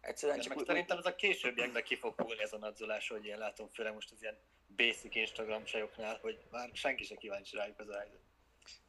[0.00, 3.24] Egyszerűen csak meg úgy, szerintem ez a későbbiekben ki fog kulni ez a nagyzolás, hogy
[3.24, 4.38] én látom, főleg most az ilyen
[4.76, 8.20] basic Instagram csajoknál, hogy már senki se kíváncsi rájuk az a helyzet.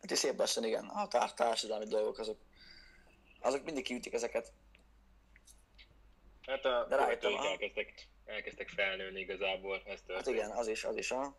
[0.01, 0.85] Hát és szép lassan, igen.
[0.85, 2.37] A tár- társadalmi dolgok azok,
[3.39, 4.51] azok mindig kiütik ezeket.
[6.41, 9.81] Hát a De rájöttem, elkezdtek, elkezdtek felnőni igazából.
[9.85, 11.11] Ezt hát igen, az is, az is.
[11.11, 11.35] A.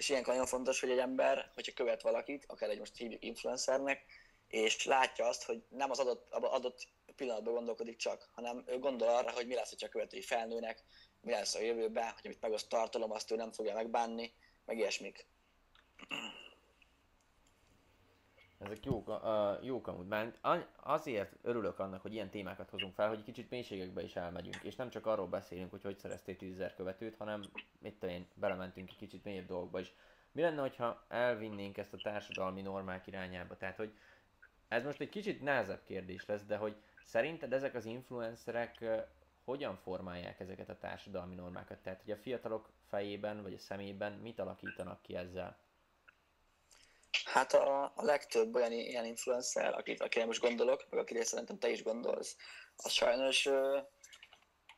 [0.00, 4.04] És ilyenkor nagyon fontos, hogy egy ember, hogyha követ valakit, akár egy most hívjuk influencernek,
[4.48, 9.30] és látja azt, hogy nem az adott, adott pillanatban gondolkodik csak, hanem ő gondol arra,
[9.30, 10.82] hogy mi lesz, hogyha a követői felnőnek,
[11.20, 14.32] mi lesz a jövőben, hogy amit megoszt tartalom, azt ő nem fogja megbánni,
[14.64, 15.26] meg ilyesmik.
[18.60, 20.38] Ezek jók, uh, jók amúgy, mert
[20.76, 24.90] azért örülök annak, hogy ilyen témákat hozunk fel, hogy kicsit mélységekbe is elmegyünk, és nem
[24.90, 27.42] csak arról beszélünk, hogy hogy szereztél 10 követőt, hanem
[27.78, 29.92] mit én, belementünk egy kicsit mélyebb dolgokba is.
[30.32, 33.56] Mi lenne, hogyha elvinnénk ezt a társadalmi normák irányába?
[33.56, 33.92] Tehát, hogy
[34.68, 38.84] ez most egy kicsit nehezebb kérdés lesz, de hogy szerinted ezek az influencerek
[39.44, 41.78] hogyan formálják ezeket a társadalmi normákat?
[41.78, 45.56] Tehát, hogy a fiatalok fejében vagy a szemében mit alakítanak ki ezzel?
[47.24, 51.70] Hát a, a legtöbb olyan ilyen influencer, akit, akire most gondolok, meg akire szerintem te
[51.70, 52.36] is gondolsz,
[52.76, 53.48] az sajnos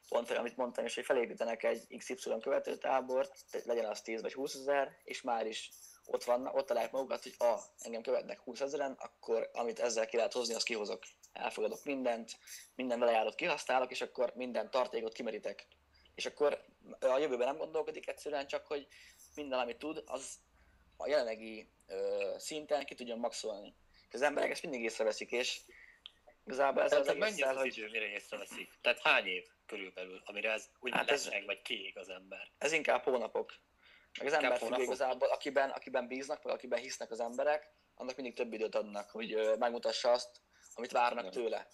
[0.08, 3.32] pont amit mondtam is, hogy felépítenek egy XY követőtábort,
[3.64, 5.70] legyen az 10 vagy 20 ezer, és már is
[6.04, 10.16] ott, van, ott találják magukat, hogy ah, engem követnek 20 ezeren, akkor amit ezzel ki
[10.16, 11.02] lehet hozni, azt kihozok.
[11.32, 12.38] Elfogadok mindent,
[12.74, 15.66] minden vele kihasználok, és akkor minden tartékot kimerítek.
[16.14, 16.64] És akkor
[17.00, 18.86] a jövőben nem gondolkodik egyszerűen, csak hogy
[19.34, 20.34] minden, amit tud, az
[21.02, 23.74] a jelenlegi ö, szinten ki tudjon maxolni.
[24.10, 25.60] Az emberek ezt mindig észreveszik, és
[26.44, 28.72] igazából ez az mennyi az, az idő, mire észreveszik?
[28.80, 32.50] Tehát hány év körülbelül, amire ez úgy hát ez, meg, vagy kiég az ember?
[32.58, 33.52] Ez inkább hónapok.
[34.18, 38.34] Meg az ember függ igazából, akiben, akiben bíznak, vagy akiben hisznek az emberek, annak mindig
[38.34, 40.40] több időt adnak, hogy ö, megmutassa azt,
[40.74, 41.66] amit várnak tőle.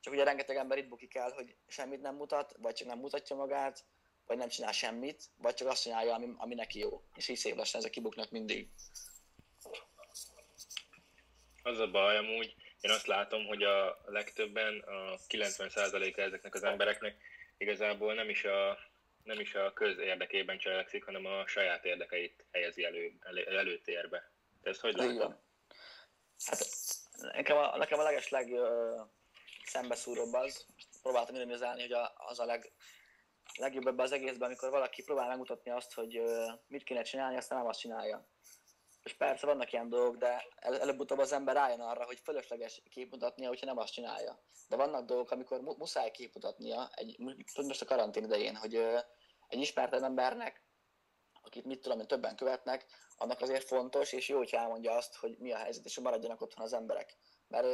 [0.00, 3.36] Csak ugye rengeteg ember itt bukik el, hogy semmit nem mutat, vagy csak nem mutatja
[3.36, 3.84] magát,
[4.26, 7.02] vagy nem csinál semmit, vagy csak azt csinálja, ami, ami neki jó.
[7.14, 8.68] És így szép lassan ezek kibuknak mindig.
[11.62, 17.16] Az a baj amúgy, én azt látom, hogy a legtöbben, a 90%-a ezeknek az embereknek
[17.56, 18.78] igazából nem is a,
[19.22, 24.30] nem is a köz érdekében cselekszik, hanem a saját érdekeit helyezi elő, elő, előtérbe.
[24.62, 25.36] Te ezt hogy látod?
[26.44, 26.66] Hát
[27.32, 29.00] nekem a, nekem a legesleg ö,
[29.64, 30.66] szembeszúróbb az,
[31.02, 32.72] próbáltam ironizálni, hogy a, az a leg,
[33.58, 36.22] legjobb ebben az egészben, amikor valaki próbál megmutatni azt, hogy
[36.66, 38.28] mit kéne csinálni, aztán nem azt csinálja.
[39.02, 43.48] És persze vannak ilyen dolgok, de el, előbb-utóbb az ember rájön arra, hogy fölösleges képmutatnia,
[43.48, 44.42] hogyha nem azt csinálja.
[44.68, 47.18] De vannak dolgok, amikor mu- muszáj képmutatnia, egy,
[47.66, 48.74] most a karantén idején, hogy
[49.48, 50.62] egy ismert embernek,
[51.42, 52.86] akit mit tudom én többen követnek,
[53.16, 56.40] annak azért fontos, és jó, hogyha elmondja azt, hogy mi a helyzet, és hogy maradjanak
[56.40, 57.16] otthon az emberek.
[57.48, 57.66] Mert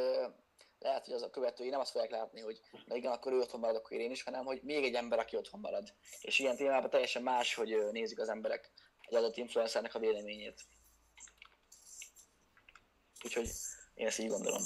[0.81, 3.59] lehet, hogy az a követői nem azt fogják látni, hogy na igen, akkor ő otthon
[3.59, 5.93] marad, akkor én is, hanem hogy még egy ember, aki otthon marad.
[6.21, 8.71] És ilyen témában teljesen más, hogy nézik az emberek
[9.07, 10.65] egy adott influencernek a véleményét.
[13.23, 13.49] Úgyhogy
[13.93, 14.61] én ezt így gondolom.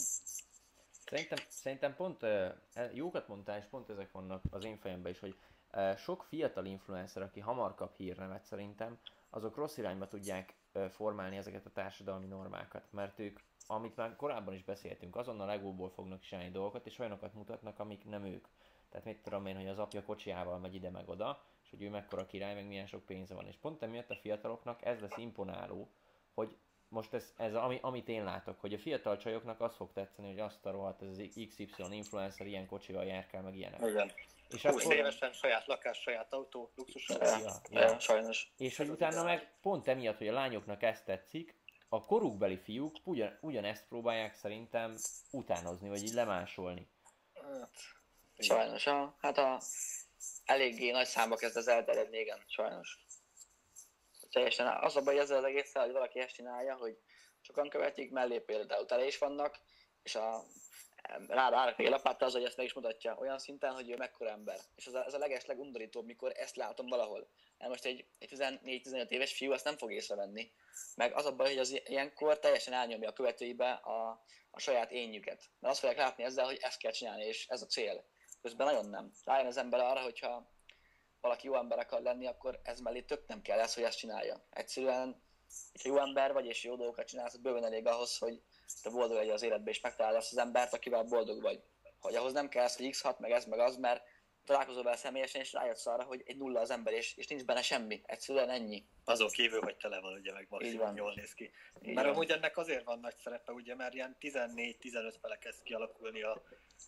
[1.05, 2.61] Szerintem, szerintem pont e-
[2.93, 5.35] jókat mondtál, és pont ezek vannak az én fejemben is, hogy
[5.71, 8.99] ö, sok fiatal influencer, aki hamar kap hírnevet szerintem,
[9.29, 10.53] azok rossz irányba tudják
[10.91, 16.21] formálni ezeket a társadalmi normákat, mert ők, amit már korábban is beszéltünk, azonnal legóból fognak
[16.21, 18.47] csinálni dolgokat, és olyanokat mutatnak, amik nem ők.
[18.89, 21.89] Tehát mit tudom én, hogy az apja kocsiával megy ide meg oda, és hogy ő
[21.89, 23.47] mekkora király, meg milyen sok pénze van.
[23.47, 25.89] És pont emiatt a fiataloknak ez lesz imponáló,
[26.33, 26.57] hogy
[26.87, 30.39] most ez, ez ami, amit én látok, hogy a fiatal csajoknak az fog tetszeni, hogy
[30.39, 33.81] azt a rohadt, ez az XY influencer ilyen kocsival járkál, meg ilyenek.
[33.89, 34.11] Igen.
[34.49, 37.51] És 20 akkor, évesen saját lakás, saját autó, luxus Ja.
[37.69, 38.51] Ja, sajnos.
[38.57, 41.55] és hogy Ez utána meg pont emiatt, hogy a lányoknak ezt tetszik,
[41.89, 44.95] a korukbeli fiúk ugyan, ugyanezt próbálják szerintem
[45.31, 46.87] utánozni, vagy így lemásolni.
[47.33, 47.69] Hát.
[48.37, 49.61] Sajnos, a, hát a,
[50.45, 52.99] eléggé nagy számba kezd ez elterjedni, igen, sajnos.
[54.31, 56.97] Teljesen az a baj ezzel az egésszel, hogy valaki ezt csinálja, hogy
[57.41, 59.59] sokan követik, mellé például tele is vannak,
[60.03, 60.43] és a
[61.27, 64.29] rá rárak egy lapáttal az, hogy ezt meg is mutatja olyan szinten, hogy ő mekkora
[64.29, 64.59] ember.
[64.75, 67.27] És ez a, ez a leges legundorítóbb, mikor ezt látom valahol.
[67.57, 70.51] Mert most egy, egy 14-15 éves fiú azt nem fog észrevenni.
[70.95, 75.49] Meg az a baj, hogy az ilyenkor teljesen elnyomja a követőibe a, a saját énjüket.
[75.59, 78.05] Mert azt fogják látni ezzel, hogy ezt kell csinálni, és ez a cél.
[78.41, 79.11] Közben nagyon nem.
[79.23, 80.53] Rájön az ember arra, hogyha
[81.21, 84.47] valaki jó ember akar lenni, akkor ez mellé tök nem kell ez, hogy ezt csinálja.
[84.49, 85.23] Egyszerűen,
[85.71, 88.41] hogyha jó ember vagy, és jó dolgokat csinálsz, bőven elég ahhoz, hogy
[88.81, 91.63] te boldog legyen az életben, és megtalálod azt az embert, akivel boldog vagy.
[91.99, 94.03] Hogy ahhoz nem kell az, hogy x6, meg ez, meg az, mert
[94.45, 97.61] találkozol vele személyesen, és rájössz arra, hogy egy nulla az ember, és, és nincs benne
[97.61, 98.01] semmi.
[98.05, 98.85] Egyszerűen ennyi.
[99.03, 100.95] Azon kívül, hogy tele van, ugye, meg maximum van.
[100.95, 101.51] jól néz ki.
[101.81, 102.15] Így Mert van.
[102.15, 106.41] amúgy ennek azért van nagy szerepe, ugye, mert ilyen 14-15 fele kezd kialakulni a,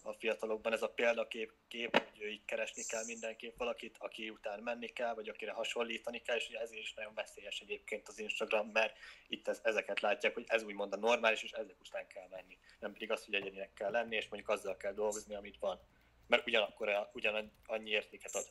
[0.03, 4.88] a fiatalokban ez a példakép, kép, hogy így keresni kell mindenképp valakit, aki után menni
[4.88, 8.97] kell, vagy akire hasonlítani kell, és ugye ezért is nagyon veszélyes egyébként az Instagram, mert
[9.28, 12.58] itt ez, ezeket látják, hogy ez úgymond a normális, és ezek után kell menni.
[12.80, 15.80] Nem pedig az, hogy egyedinek kell lenni, és mondjuk azzal kell dolgozni, amit van.
[16.28, 18.45] Mert ugyanakkor a- ugyan annyi értéket ad.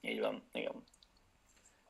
[0.00, 0.84] Így van, igen.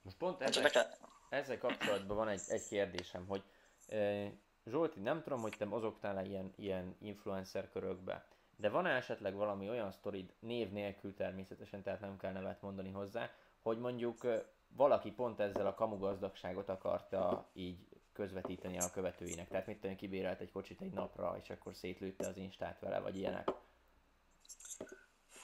[0.03, 0.83] Most pont Hát ezzel, nekem,
[1.29, 3.43] ezzel kapcsolatban van egy, egy kérdésem, hogy
[3.89, 4.31] e,
[4.67, 9.91] Zsolti, nem tudom, hogy te mozogtál-e ilyen, ilyen influencer körökbe, de van esetleg valami olyan
[9.93, 13.31] sztorid, név nélkül természetesen, tehát nem kell nevet mondani hozzá,
[13.63, 14.27] hogy mondjuk
[14.69, 19.49] valaki pont ezzel a kamu gazdagságot akarta így közvetíteni a követőinek.
[19.49, 23.17] Tehát mit tudom, kibérelt egy kocsit egy napra, és akkor szétlőtte az instát vele, vagy
[23.17, 23.51] ilyenek.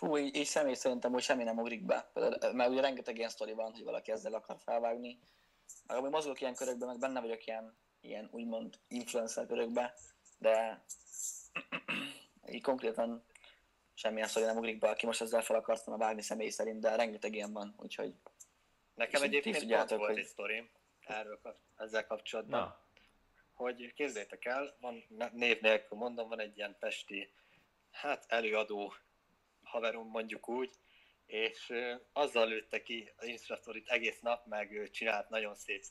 [0.01, 2.11] Fú, így, így személy szerintem úgy semmi nem ugrik be.
[2.53, 5.19] Mert ugye rengeteg ilyen sztori van, hogy valaki ezzel akar felvágni.
[5.87, 9.95] Meg amúgy mozgok ilyen körökben, meg benne vagyok ilyen, ilyen úgymond influencer körökbe,
[10.39, 10.85] de
[12.53, 13.25] így konkrétan
[13.95, 16.97] semmilyen sztori nem ugrik be, aki most ezzel fel akart volna vágni személy szerint, de
[16.97, 18.15] rengeteg ilyen van, úgyhogy
[18.95, 20.71] Nekem egyébként tudjátok, pont volt hogy- egy sztorim
[21.07, 22.61] erről kap- ezzel kapcsolatban.
[22.61, 22.81] Na,
[23.55, 27.33] hogy képzeljétek el, van név nélkül mondom, van egy ilyen pesti,
[27.91, 28.95] hát előadó
[29.71, 30.71] haverom mondjuk úgy,
[31.27, 31.73] és
[32.13, 35.85] azzal lőtte ki az Instastorit egész nap, meg csinált nagyon szép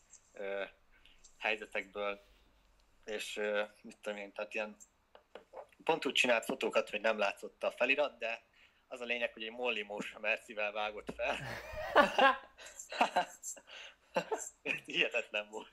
[1.37, 2.21] helyzetekből,
[3.05, 3.41] és
[3.81, 4.77] mit tudom én, tehát ilyen
[5.83, 8.43] pont úgy csinált fotókat, hogy nem látszott a felirat, de
[8.87, 11.37] az a lényeg, hogy egy mollimós Mercivel vágott fel.
[14.85, 15.69] Hihetetlen volt.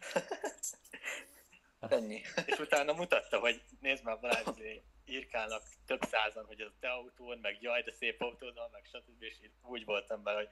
[1.81, 2.23] ennyi.
[2.47, 6.91] És utána mutatta, hogy nézd már Balázs, izé, írkálnak több százan, hogy ez a te
[6.91, 9.23] autód, meg jaj, de szép autód van, meg stb.
[9.23, 10.49] És úgy voltam bele, hogy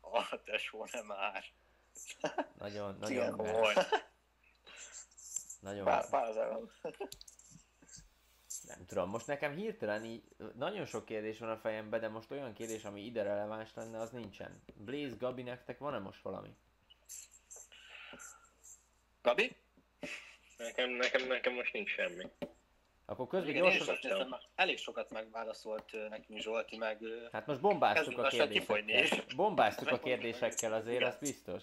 [0.00, 1.44] a tesó nem már.
[2.58, 3.74] Nagyon, nagyon, Komoly.
[5.60, 6.58] nagyon, Pár, pár
[8.66, 10.22] nem tudom, most nekem hirtelen így
[10.54, 14.10] nagyon sok kérdés van a fejemben, de most olyan kérdés, ami ide releváns lenne, az
[14.10, 14.62] nincsen.
[14.74, 16.56] Blaze, Gabi, nektek van-e most valami?
[19.22, 19.56] Gabi?
[20.56, 22.24] Nekem, nekem, nekem most nincs semmi.
[23.12, 26.98] Akkor közben Igen, én gyorsan, néztem, már elég sokat megválaszolt nekünk Zsolti, meg
[27.32, 29.36] hát most bombáztuk a kérdésekkel.
[29.36, 31.62] Bombáztuk a kérdésekkel azért, az biztos.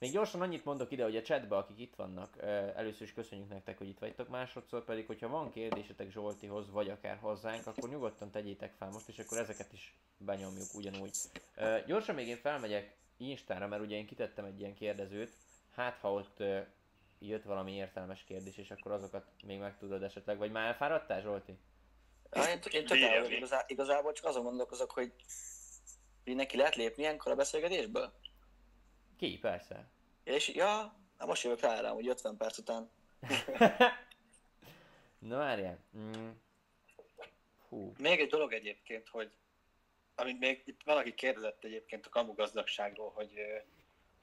[0.00, 2.42] Még gyorsan annyit mondok ide, hogy a chatbe, akik itt vannak,
[2.76, 7.18] először is köszönjük nektek, hogy itt vagytok, másodszor pedig, hogyha van kérdésetek Zsoltihoz, vagy akár
[7.20, 11.10] hozzánk, akkor nyugodtan tegyétek fel most, és akkor ezeket is benyomjuk ugyanúgy.
[11.86, 15.32] Gyorsan még én felmegyek Instára, mert ugye én kitettem egy ilyen kérdezőt,
[15.74, 16.42] hát ha ott
[17.28, 21.58] jött valami értelmes kérdés, és akkor azokat még meg tudod esetleg, vagy már elfáradtál Zsolti?
[22.30, 25.12] Ja, én, én tök el igazá, igazából csak azon gondolkozok, hogy
[26.24, 28.12] hogy neki lehet lépni ilyenkor a beszélgetésből?
[29.16, 29.90] Ki, persze.
[30.24, 32.90] És ja, na most jövök rá rá, hogy 50 perc után.
[35.18, 35.78] Na várjál.
[35.96, 36.30] Mm.
[37.68, 37.92] Hú.
[37.98, 39.32] Még egy dolog egyébként, hogy
[40.14, 43.32] amit még itt valaki kérdezett egyébként a kamu gazdagságról, hogy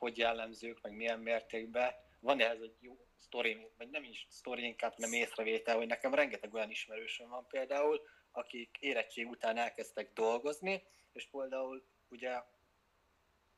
[0.02, 1.94] hogy jellemzők, meg milyen mértékben.
[2.22, 6.54] Van ehhez egy jó sztori, vagy nem is sztori, inkább nem észrevétel, hogy nekem rengeteg
[6.54, 8.02] olyan ismerősöm van például,
[8.32, 12.42] akik érettség után elkezdtek dolgozni, és például ugye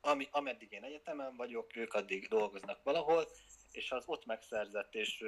[0.02, 3.28] ami, ameddig én egyetemen vagyok, ők addig dolgoznak valahol,
[3.72, 5.24] és az ott megszerzett és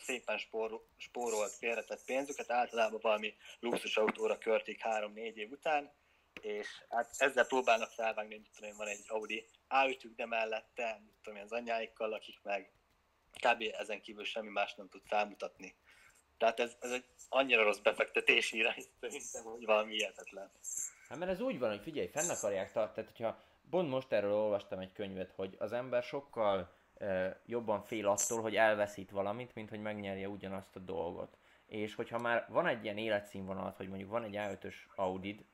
[0.00, 5.92] szépen spór, spórolt, félretett pénzüket általában valami luxusautóra költik három-négy év után,
[6.40, 11.14] és hát ezzel próbálnak felvágni, mit tudom én, van egy Audi a de mellette, mit
[11.22, 12.72] tudom én, az anyáikkal, akik meg
[13.32, 13.62] kb.
[13.78, 15.74] ezen kívül semmi más nem tud felmutatni.
[16.38, 20.50] Tehát ez, ez egy annyira rossz befektetési irány, szerintem, hogy valami hihetetlen.
[21.08, 24.32] Hát mert ez úgy van, hogy figyelj, fenn akarják tartani, tehát hogyha pont most erről
[24.32, 29.68] olvastam egy könyvet, hogy az ember sokkal e, jobban fél attól, hogy elveszít valamit, mint
[29.68, 31.36] hogy megnyerje ugyanazt a dolgot.
[31.66, 35.44] És hogyha már van egy ilyen életszínvonalat, hogy mondjuk van egy A5-ös Audid,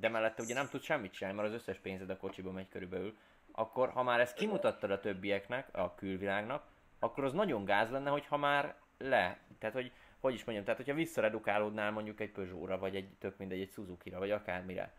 [0.00, 3.16] de mellette ugye nem tud semmit csinálni, mert az összes pénzed a kocsiba megy körülbelül,
[3.52, 6.66] akkor ha már ezt kimutattad a többieknek, a külvilágnak,
[6.98, 9.38] akkor az nagyon gáz lenne, hogyha már le.
[9.58, 13.60] Tehát, hogy hogy is mondjam, tehát hogyha visszaredukálódnál mondjuk egy Peugeot-ra, vagy egy tök mindegy,
[13.60, 14.92] egy Suzuki-ra, vagy akármire.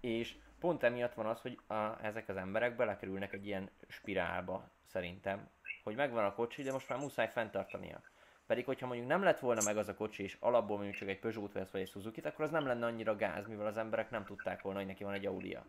[0.00, 5.48] És pont emiatt van az, hogy a, ezek az emberek belekerülnek egy ilyen spirálba, szerintem,
[5.82, 8.00] hogy megvan a kocsi, de most már muszáj fenntartania.
[8.46, 11.18] Pedig, hogyha mondjuk nem lett volna meg az a kocsi, és alapból mondjuk csak egy
[11.18, 14.24] Peugeot vesz, vagy egy suzuki akkor az nem lenne annyira gáz, mivel az emberek nem
[14.24, 15.66] tudták volna, hogy neki van egy Audi-ja.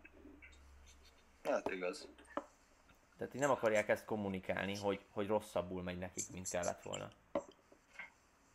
[1.43, 2.07] Hát igaz.
[3.17, 7.11] Tehát így nem akarják ezt kommunikálni, hogy, hogy rosszabbul megy nekik, mint kellett volna.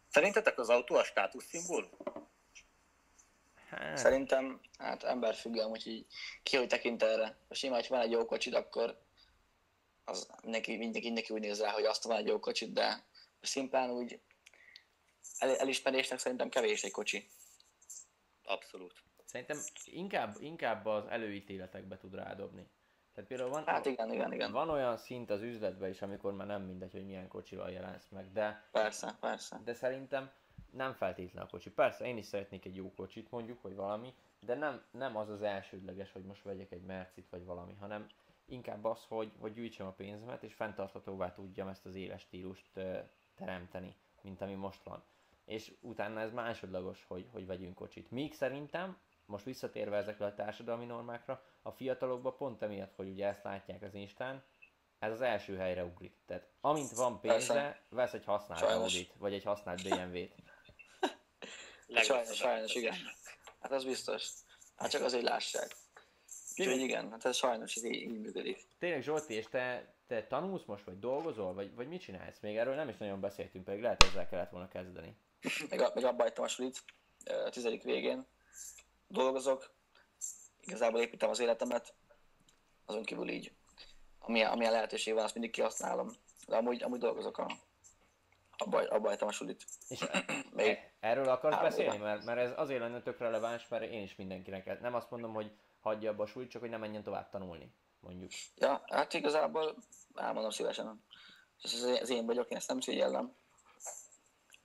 [0.09, 1.91] Szerintetek az autó a státuszszimbólum?
[3.69, 6.07] Hát, Szerintem, hát emberfüggően, úgyhogy
[6.43, 7.37] ki hogy tekint erre.
[7.51, 8.99] Simán, hogy van egy jó kocsid, akkor
[10.05, 13.03] az mindenki, mindenki, mindenki úgy néz rá, hogy azt van egy jó kocsit, de
[13.41, 14.21] szimplán úgy
[15.39, 17.29] el, elismerésnek szerintem kevés egy kocsi.
[18.45, 19.03] Abszolút.
[19.25, 22.69] Szerintem inkább, inkább az előítéletekbe tud rádobni.
[23.15, 24.53] Tehát például van, Hát igen, igen, igen.
[24.53, 28.33] van olyan szint az üzletben is, amikor már nem mindegy, hogy milyen kocsival jelensz meg,
[28.33, 29.61] de, Persze, persze.
[29.65, 30.31] de szerintem
[30.71, 31.71] nem feltétlen a kocsi.
[31.71, 35.43] Persze, én is szeretnék egy jó kocsit mondjuk, vagy valami, de nem, nem az az
[35.43, 38.07] elsődleges, hogy most vegyek egy mercit, vagy valami, hanem
[38.47, 42.81] inkább az, hogy, hogy gyűjtsem a pénzemet, és fenntarthatóvá tudjam ezt az éles stílust
[43.39, 45.03] teremteni, mint ami most van.
[45.45, 48.11] És utána ez másodlagos, hogy, hogy vegyünk kocsit.
[48.11, 53.43] Míg szerintem, most visszatérve ezekre a társadalmi normákra, a fiatalokban pont emiatt, hogy ugye ezt
[53.43, 54.45] látják az Instán,
[54.99, 56.15] ez az első helyre ugrik.
[56.27, 57.83] Tehát amint van pénze, Persze.
[57.89, 58.63] vesz egy használt.
[58.63, 60.35] Audit, vagy egy használt BMW-t.
[61.95, 62.95] Sajnos, sajnos, igen.
[63.61, 64.29] Hát az biztos.
[64.77, 65.77] Hát csak azért lássák.
[66.57, 68.67] Úgyhogy igen, hát ez sajnos ez így, így működik.
[68.79, 72.41] Tényleg Zsolti, és te, te tanulsz most, vagy dolgozol, vagy, vagy mit csinálsz?
[72.41, 75.17] Még erről nem is nagyon beszéltünk, pedig lehet ezzel kellett volna kezdeni.
[75.71, 76.85] Még, a- még abba hagytam a sulit,
[77.51, 78.27] tizedik végén.
[79.09, 79.71] Dolgozok,
[80.61, 81.95] igazából építem az életemet,
[82.85, 83.53] azon kívül így.
[84.19, 86.11] Amilyen, amilyen lehetőség van, azt mindig kihasználom.
[86.47, 87.51] De amúgy, amúgy dolgozok a,
[88.57, 89.65] abba, abba hagytam a sulit.
[89.89, 90.05] És
[90.53, 91.97] Még, erről akarsz beszélni?
[91.99, 95.53] Mert, mert ez azért lenne tök releváns, mert én is mindenkinek, nem azt mondom, hogy
[95.81, 98.31] hagyja abba a súlyt, csak hogy nem menjen tovább tanulni, mondjuk.
[98.55, 99.77] ja, hát igazából
[100.15, 101.05] elmondom szívesen.
[101.63, 103.37] Ez az, az én vagyok, én ezt nem szégyellem.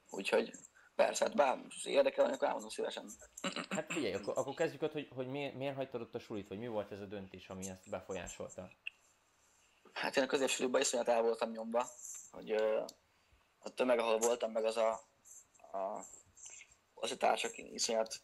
[0.09, 0.51] Úgyhogy
[0.95, 3.09] persze, hát bár érdekel, akkor elmondom szívesen.
[3.69, 6.59] Hát figyelj, akkor, akkor kezdjük ott, hogy, hogy miért, miért hagytad ott a sulit, vagy
[6.59, 8.71] mi volt ez a döntés, ami ezt befolyásolta?
[9.93, 11.87] Hát én a középsuliban iszonyat el voltam nyomva,
[12.31, 12.83] hogy ö,
[13.59, 14.91] a tömeg, ahol voltam, meg az a,
[15.71, 16.03] a
[17.03, 18.21] az a társak iszonyat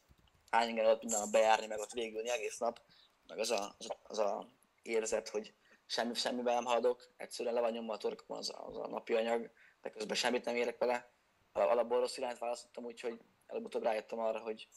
[0.50, 2.82] hány ingyen ott minden nap bejárni, meg ott végülni egész nap,
[3.28, 4.48] meg az a, az a, az a
[4.90, 5.54] érzet, hogy
[5.86, 9.52] semmi, semmivel nem haladok, egyszerűen le van nyomva a torkom az, az a napi anyag,
[9.82, 11.12] de közben semmit nem érek vele.
[11.52, 14.68] Al- Alapból rossz irányt választottam, úgyhogy előbb-utóbb rájöttem arra, hogy,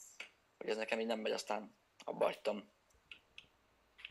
[0.59, 2.71] hogy ez nekem így nem megy, aztán abba hagytam.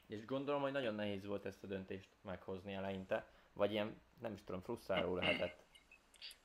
[0.07, 4.43] És gondolom, hogy nagyon nehéz volt ezt a döntést meghozni eleinte, vagy ilyen, nem is
[4.43, 5.63] tudom, frusztráló lehetett.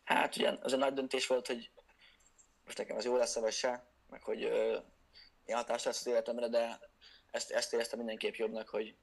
[0.04, 1.70] Hát ugye az egy nagy döntés volt, hogy
[2.64, 4.78] most nekem ez jó lesz vagy se, meg hogy ö,
[5.44, 6.80] ilyen hatás lesz az életemre, de
[7.30, 8.96] ezt, ezt éreztem mindenképp jobbnak, hogy,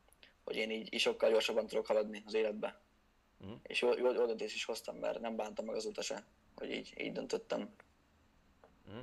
[0.44, 2.82] hogy én így, így sokkal gyorsabban tudok haladni az életbe.
[3.38, 3.52] Mhm.
[3.64, 6.26] És jó, jó, jó döntést is hoztam, mert nem bántam meg azóta se,
[6.56, 7.76] hogy így, így döntöttem.
[8.86, 9.00] Mhm.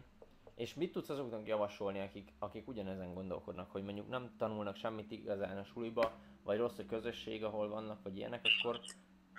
[0.54, 5.58] És mit tudsz azoknak javasolni, akik, akik ugyanezen gondolkodnak, hogy mondjuk nem tanulnak semmit igazán
[5.58, 8.80] a suliba, vagy rossz a közösség, ahol vannak, vagy ilyenek, akkor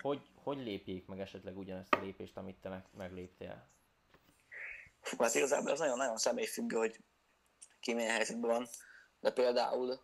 [0.02, 3.68] hogy, hogy lépjék meg esetleg ugyanezt a lépést, amit te meg, megléptél?
[5.18, 6.98] Hát igazából ez nagyon-nagyon személyfüggő, hogy
[7.80, 8.66] ki milyen helyzetben van,
[9.20, 10.00] de például,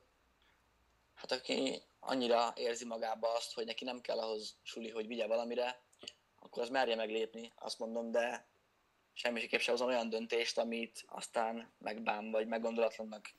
[1.18, 5.82] hát aki annyira érzi magába azt, hogy neki nem kell ahhoz suli, hogy vigye valamire,
[6.38, 8.48] akkor az merje meglépni, azt mondom, de
[9.12, 13.30] semmiképp sem hozom olyan döntést, amit aztán megbán, vagy meggondolatlannak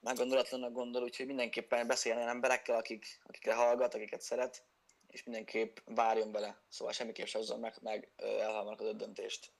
[0.00, 4.64] meggondolatlannak gondol, úgyhogy mindenképpen beszéljen olyan emberekkel, akik, akikre hallgat, akiket szeret,
[5.06, 6.62] és mindenképp várjon bele.
[6.68, 9.52] Szóval semmiképp sem hozzon meg, meg elhamarkodott döntést.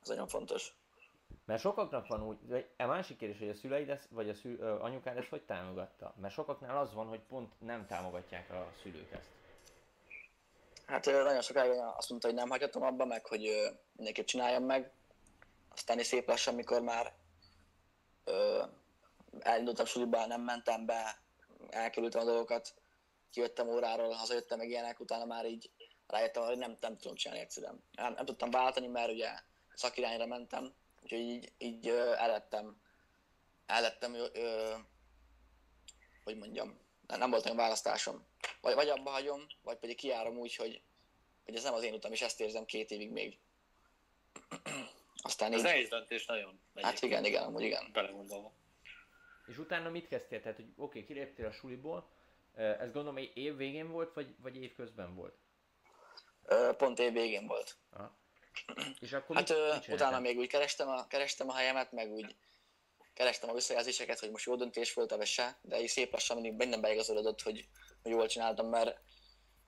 [0.00, 0.74] Ez nagyon fontos.
[1.48, 5.16] Mert sokaknak van úgy, a másik kérdés, hogy a szüleid ezt, vagy a szül, anyukád
[5.16, 6.14] ezt hogy támogatta?
[6.20, 9.28] Mert sokaknál az van, hogy pont nem támogatják a szülők ezt.
[10.86, 14.90] Hát nagyon sokáig azt mondta, hogy nem hagyhatom abba, meg hogy mindenképp csináljam meg.
[15.68, 17.12] Aztán is szép lassan, mikor már
[18.24, 18.62] ö,
[19.38, 21.20] elindultam suliba, nem mentem be,
[21.70, 22.74] elkerültem a dolgokat,
[23.30, 25.70] kijöttem óráról, hazajöttem meg ilyenek, utána már így
[26.06, 27.82] rájöttem, hogy nem, nem tudom csinálni egyszerűen.
[27.92, 29.30] Nem, nem tudtam váltani, mert ugye
[29.74, 32.80] szakirányra mentem, úgyhogy így, így ö, ellettem,
[33.66, 34.74] ellettem, ö, ö,
[36.24, 38.26] hogy mondjam, nem, nem volt olyan választásom.
[38.60, 40.82] Vagy, vagy abba hagyom, vagy pedig kiárom úgy, hogy,
[41.44, 43.38] hogy ez nem az én utam, és ezt érzem két évig még.
[45.22, 46.60] Aztán Ez így, nehéz döntés nagyon.
[46.74, 47.90] hát igen, igen, amúgy igen.
[47.92, 48.52] Belegondolva.
[49.46, 50.40] És utána mit kezdtél?
[50.40, 52.10] Tehát, hogy oké, okay, kiléptél a suliból,
[52.54, 55.36] ez gondolom év végén volt, vagy, vagy év közben volt?
[56.76, 57.76] Pont év végén volt.
[57.90, 58.16] Aha.
[59.00, 62.36] És akkor Hát mit, mit utána még úgy kerestem a, kerestem a helyemet, meg úgy
[63.14, 66.58] kerestem a visszajelzéseket, hogy most jó döntés volt, vagy se, de így szép lassan mindig
[66.58, 67.68] bennem beigazolódott, hogy,
[68.02, 69.00] hogy jól csináltam, mert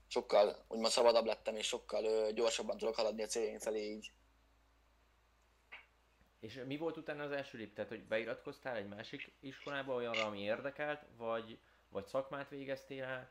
[0.09, 4.13] sokkal úgymond szabadabb lettem, és sokkal ö, gyorsabban tudok haladni a céljaim felé így.
[6.41, 7.75] És mi volt utána az első lép?
[7.75, 13.31] Tehát, hogy beiratkoztál egy másik iskolába olyanra, ami érdekelt, vagy, vagy szakmát végeztél el?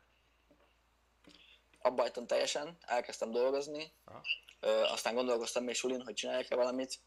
[1.82, 4.22] Abba hagytam teljesen, elkezdtem dolgozni, Aha.
[4.60, 7.00] ö, aztán gondolkoztam még sulin, hogy csináljak-e valamit,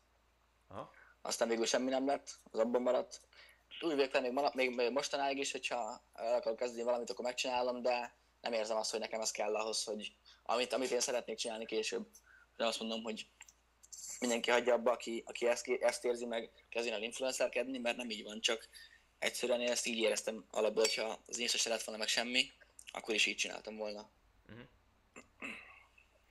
[0.69, 0.91] Aha.
[1.23, 3.21] aztán végül semmi nem lett, az abban maradt.
[3.81, 8.15] Úgy végül még, ma- még, mostanáig is, hogyha el akarok kezdeni valamit, akkor megcsinálom, de
[8.41, 10.13] nem érzem azt, hogy nekem ez kell ahhoz, hogy
[10.43, 12.07] amit, amit én szeretnék csinálni később.
[12.57, 13.27] De azt mondom, hogy
[14.21, 18.25] mindenki hagyja abba, aki, aki ezt, ezt érzi meg, kezdjen el influencerkedni, mert nem így
[18.25, 18.69] van, csak
[19.19, 22.53] egyszerűen én ezt így éreztem alapból, hogyha az Insta se lett volna meg semmi,
[22.93, 24.11] akkor is így csináltam volna.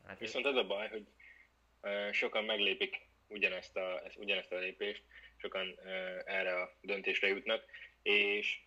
[0.07, 1.05] Hát Viszont ez a baj, hogy
[1.81, 5.03] ö, sokan meglépik ugyanezt a, ezt- ugyanezt a lépést,
[5.37, 7.63] sokan ö, erre a döntésre jutnak,
[8.01, 8.59] és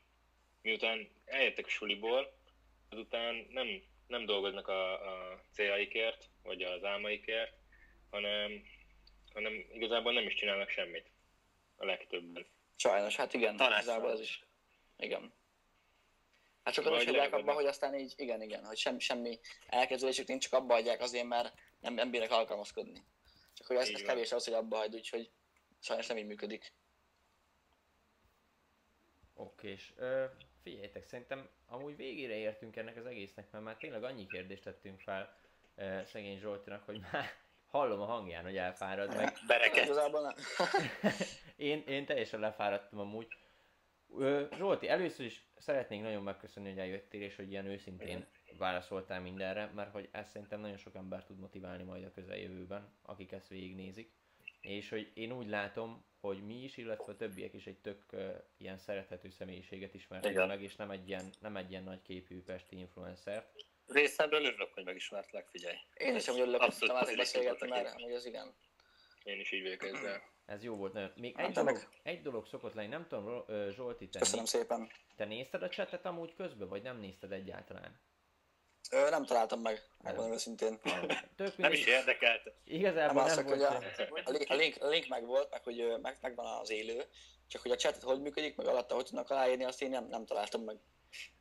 [0.63, 2.39] miután eljöttek a suliból,
[2.89, 4.93] azután nem, nem dolgoznak a,
[5.33, 7.53] a céljaikért, vagy az álmaikért,
[8.11, 8.63] hanem,
[9.33, 11.11] hanem igazából nem is csinálnak semmit
[11.77, 12.47] a legtöbben.
[12.77, 14.43] Sajnos, hát igen, Tanács igazából ez is.
[14.99, 15.33] Igen.
[16.65, 20.43] Hát sokan is hagyják abba, hogy aztán így, igen, igen, hogy sem, semmi elképzelésük nincs,
[20.43, 23.05] csak abba hagyják azért, mert nem, nem bírnak alkalmazkodni.
[23.55, 25.31] Csak hogy ez, ez kevés az, hogy abba hagyd, úgyhogy
[25.81, 26.73] sajnos nem így működik.
[29.35, 30.25] Oké, és ö,
[30.63, 35.39] figyeljetek, szerintem amúgy végére értünk ennek az egésznek, mert már tényleg annyi kérdést tettünk fel
[35.75, 37.33] ö, szegény Zsoltinak, hogy már
[37.67, 39.85] hallom a hangján, hogy elfárad, meg Bereket.
[39.85, 40.35] Igazából nem.
[41.57, 43.29] én, én teljesen lefáradtam amúgy.
[44.19, 48.27] Ö, Zsolti, először is szeretnénk nagyon megköszönni, hogy eljöttél, és hogy ilyen őszintén
[48.59, 53.33] válaszoltál mindenre, mert hogy ez szerintem nagyon sok ember tud motiválni majd a közeljövőben, akik
[53.33, 54.13] ezt végignézik.
[54.61, 58.35] És hogy én úgy látom, hogy mi is, illetve a többiek is egy tök uh,
[58.57, 62.79] ilyen szerethető személyiséget ismertek meg, és nem egy ilyen, nem egy ilyen nagy képű pesti
[62.79, 63.51] influencer.
[63.87, 65.77] Részemről örülök, hogy megismertlek, figyelj.
[65.95, 68.55] Én is amúgy örülök, hogy pozitív beszélgetni, mert amúgy az igen.
[69.23, 70.34] Én is így vagyok ezzel.
[70.47, 70.93] Ez jó volt.
[70.93, 71.13] nagyon.
[71.17, 74.89] Még Hát egy dolog, meg- egy dolog szokott lenni, nem tudom, Zsolti, te, Köszönöm szépen.
[75.17, 78.01] te nézted a chatet amúgy közben, vagy nem nézted egyáltalán?
[78.91, 80.81] Ö, nem találtam meg, megmondom őszintén.
[81.37, 82.53] Tök Nem is érdekelt.
[82.65, 83.83] Igazából Nem nem, volt hogy a,
[84.25, 87.05] a, link, a, link, a link meg volt, meg hogy meg, megvan az élő,
[87.47, 90.25] csak hogy a chat hogy működik, meg alatta hogy tudnak aláírni, azt én nem, nem
[90.27, 90.77] találtam meg.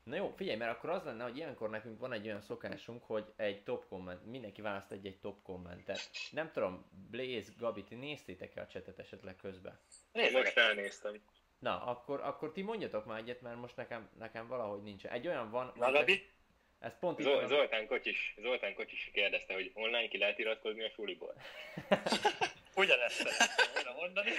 [0.03, 3.33] Na jó, figyelj, mert akkor az lenne, hogy ilyenkor nekünk van egy olyan szokásunk, hogy
[3.35, 6.09] egy top komment, mindenki választ egy-egy top kommentet.
[6.31, 9.79] Nem tudom, Blaze, Gabi, ti néztétek-e a csetet esetleg közben?
[10.13, 11.21] Most elnéztem.
[11.59, 15.05] Na, akkor, akkor ti mondjatok már egyet, mert most nekem, nekem valahogy nincs.
[15.05, 15.73] Egy olyan van...
[15.75, 16.31] Na, Gabi?
[16.79, 17.47] Ez pont itt Zol-.
[17.47, 21.33] Zoltán Kocsis, Zoltán Kocsis kérdezte, hogy online ki lehet iratkozni a suliból.
[22.75, 24.31] Ugyanezt szeretném mondani.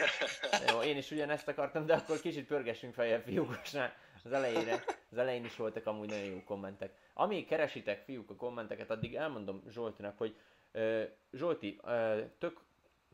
[0.68, 3.96] Jó, én is ugyanezt akartam, de akkor kicsit pörgessünk feljebb fiúkosnál.
[4.24, 6.98] Az elejére, az elején is voltak amúgy nagyon jó kommentek.
[7.14, 10.36] Amíg keresitek fiúk a kommenteket, addig elmondom Zsoltinak, hogy
[10.72, 11.02] uh,
[11.32, 12.60] Zsolti, uh, tök,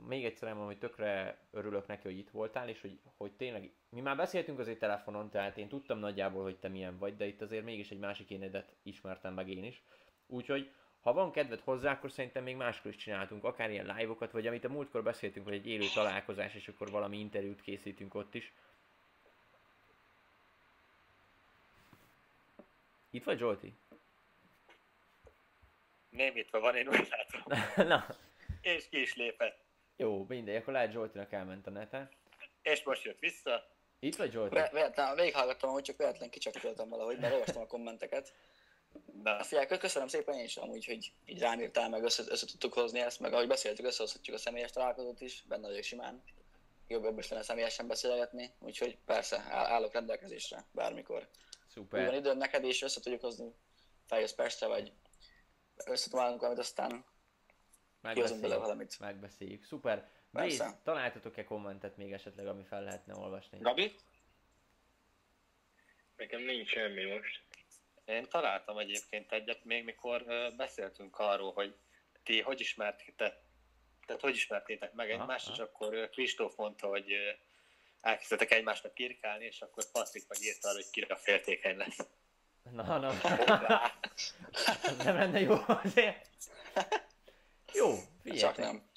[0.09, 4.01] még egyszer elmondom, hogy tökre örülök neki, hogy itt voltál, és hogy, hogy tényleg, mi
[4.01, 7.65] már beszéltünk azért telefonon, tehát én tudtam nagyjából, hogy te milyen vagy, de itt azért
[7.65, 9.83] mégis egy másik énedet ismertem meg én is.
[10.27, 14.47] Úgyhogy, ha van kedved hozzá, akkor szerintem még máskor is csináltunk, akár ilyen live-okat, vagy
[14.47, 18.53] amit a múltkor beszéltünk, vagy egy élő találkozás, és akkor valami interjút készítünk ott is.
[23.11, 23.75] Itt vagy Zsolti?
[26.11, 27.43] Némítva van, én úgy látom.
[27.89, 28.07] Na,
[28.61, 29.59] És ki is lépett.
[29.97, 32.09] jó, mindegy, akkor lehet Zsoltinak elment a nete.
[32.63, 33.69] És most jött vissza.
[33.99, 34.55] Itt vagy Zsolti?
[34.55, 38.33] Ve- Véletlen, végighallgattam, hogy csak véletlen kicsapoltam valahogy, mert olvastam a kommenteket.
[39.23, 42.73] Na, Figyelj, köszönöm szépen én is amúgy, hogy így rám írtál, meg össze, össze tudtuk
[42.73, 46.23] hozni ezt, meg ahogy beszéltük, összehozhatjuk a személyes találkozót is, benne vagyok simán.
[46.89, 51.29] Jobb jobb is lenne személyesen beszélgetni, úgyhogy persze, áll- állok rendelkezésre bármikor.
[51.77, 52.15] Úgy van Szuper.
[52.15, 53.55] időm neked is, össze tudjuk hozni,
[54.07, 54.93] feljössz Pestre, vagy
[55.87, 57.05] összetalálunk valamit, aztán
[58.03, 58.61] kihozunk bele Megbeszéljük.
[58.61, 58.99] valamit.
[58.99, 59.65] Megbeszéljük.
[59.65, 60.09] Szuper.
[60.33, 60.57] Persze.
[60.57, 63.59] Blaze, találtatok-e kommentet még esetleg, ami fel lehetne olvasni?
[63.61, 63.95] Gabi?
[66.17, 67.43] Nekem nincs semmi most.
[68.05, 71.77] Én találtam egyébként egyet, még mikor ö, beszéltünk arról, hogy
[72.23, 73.35] ti hogy ismertétek,
[74.07, 75.55] tehát hogy ismertétek meg egymást, aha.
[75.55, 77.13] és akkor Kristóf mondta, hogy
[78.03, 81.99] ö, elkezdtetek egymásnak kirkálni, és akkor Patrik meg írta arra, hogy kire féltékeny lesz.
[82.63, 83.13] Na, na.
[85.05, 86.29] Nem lenne jó azért.
[87.73, 88.65] Jó, Csak figyeljetek.
[88.65, 88.89] nem.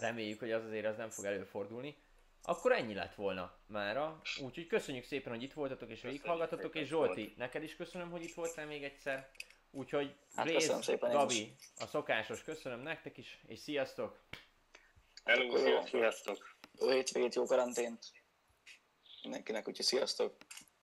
[0.00, 1.96] Reméljük, hogy az azért az nem fog előfordulni.
[2.42, 4.20] Akkor ennyi lett volna mára.
[4.42, 8.22] Úgyhogy köszönjük szépen, hogy itt voltatok és végighallgatotok, szépen, és Zsolti, neked is köszönöm, hogy
[8.22, 9.30] itt voltál még egyszer.
[9.70, 14.20] Úgyhogy Hát köszönöm szépen Gabi, a szokásos köszönöm nektek is, és sziasztok!
[15.24, 15.84] Hello!
[15.86, 16.56] Sziasztok!
[16.80, 18.04] Jó hétvégét, jó karantént.
[19.26, 20.36] Mindenkinek, úgyhogy sziasztok.